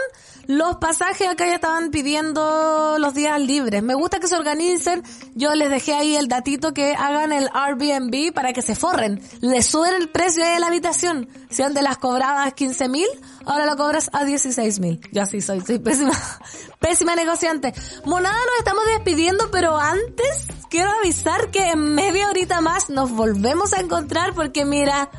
[0.47, 3.81] los pasajes acá ya estaban pidiendo los días libres.
[3.81, 5.03] Me gusta que se organicen.
[5.35, 9.21] Yo les dejé ahí el datito que hagan el Airbnb para que se forren.
[9.41, 11.29] Le suben el precio de la habitación.
[11.49, 13.07] Si antes las cobrabas 15 mil,
[13.45, 14.99] ahora lo cobras a 16 mil.
[15.11, 16.13] Yo así soy, soy pésima,
[16.79, 17.73] pésima negociante.
[18.05, 23.73] Monada, nos estamos despidiendo, pero antes quiero avisar que en media horita más nos volvemos
[23.73, 25.09] a encontrar porque mira,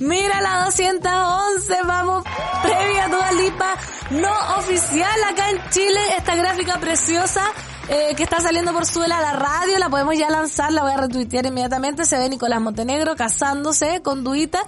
[0.00, 2.24] Mira la 211, vamos,
[2.62, 3.76] previa a Dua Lipa,
[4.10, 7.42] no oficial acá en Chile, esta gráfica preciosa
[7.88, 10.98] eh, que está saliendo por suela la radio, la podemos ya lanzar, la voy a
[10.98, 14.60] retuitear inmediatamente, se ve Nicolás Montenegro casándose con Duita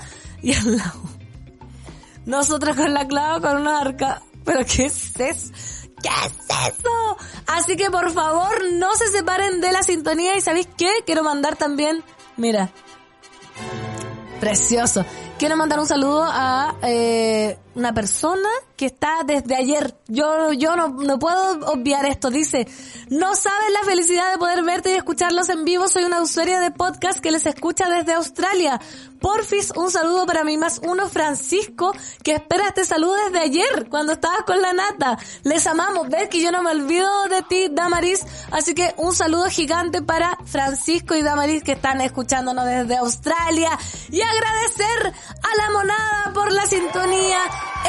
[0.43, 1.01] y al lado.
[2.27, 4.23] Nosotros con la clava con una arca.
[4.45, 5.53] ¿Pero qué es eso?
[6.03, 7.17] ¿Qué es eso?
[7.47, 10.91] Así que por favor no se separen de la sintonía y ¿sabéis qué?
[11.05, 12.03] Quiero mandar también,
[12.37, 12.71] mira,
[14.41, 15.05] Precioso.
[15.41, 19.95] Quiero mandar un saludo a eh, una persona que está desde ayer.
[20.07, 22.31] Yo yo no, no puedo obviar esto.
[22.31, 22.67] Dice,
[23.09, 25.89] no sabes la felicidad de poder verte y escucharlos en vivo.
[25.89, 28.81] Soy una usuaria de podcast que les escucha desde Australia.
[29.21, 31.93] Porfis, un saludo para mí más uno, Francisco,
[32.23, 35.19] que espera este saludo desde ayer, cuando estabas con la nata.
[35.43, 38.25] Les amamos, ves que yo no me olvido de ti, Damaris.
[38.51, 43.79] Así que un saludo gigante para Francisco y Damaris que están escuchándonos desde Australia.
[44.11, 45.13] Y agradecer
[45.43, 47.39] a la monada por la sintonía,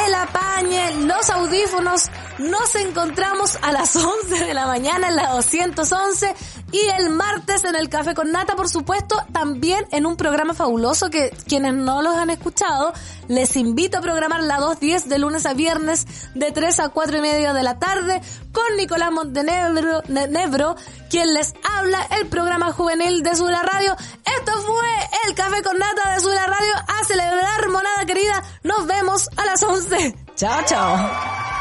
[0.05, 2.09] el apañe, los audífonos.
[2.39, 3.95] Nos encontramos a las
[4.25, 6.35] 11 de la mañana en la 211
[6.71, 11.09] y el martes en el Café con Nata, por supuesto, también en un programa fabuloso
[11.09, 12.93] que quienes no los han escuchado,
[13.27, 17.21] les invito a programar la 210 de lunes a viernes de 3 a 4 y
[17.21, 18.21] media de la tarde
[18.51, 20.75] con Nicolás Montenegro, Ne- Nebro,
[21.09, 23.95] quien les habla el programa juvenil de Sula Radio.
[24.39, 24.87] Esto fue
[25.27, 28.41] el Café con Nata de Sula Radio a celebrar, monada querida.
[28.63, 30.15] Nos vemos a las 11.
[30.35, 31.60] Chao, chao.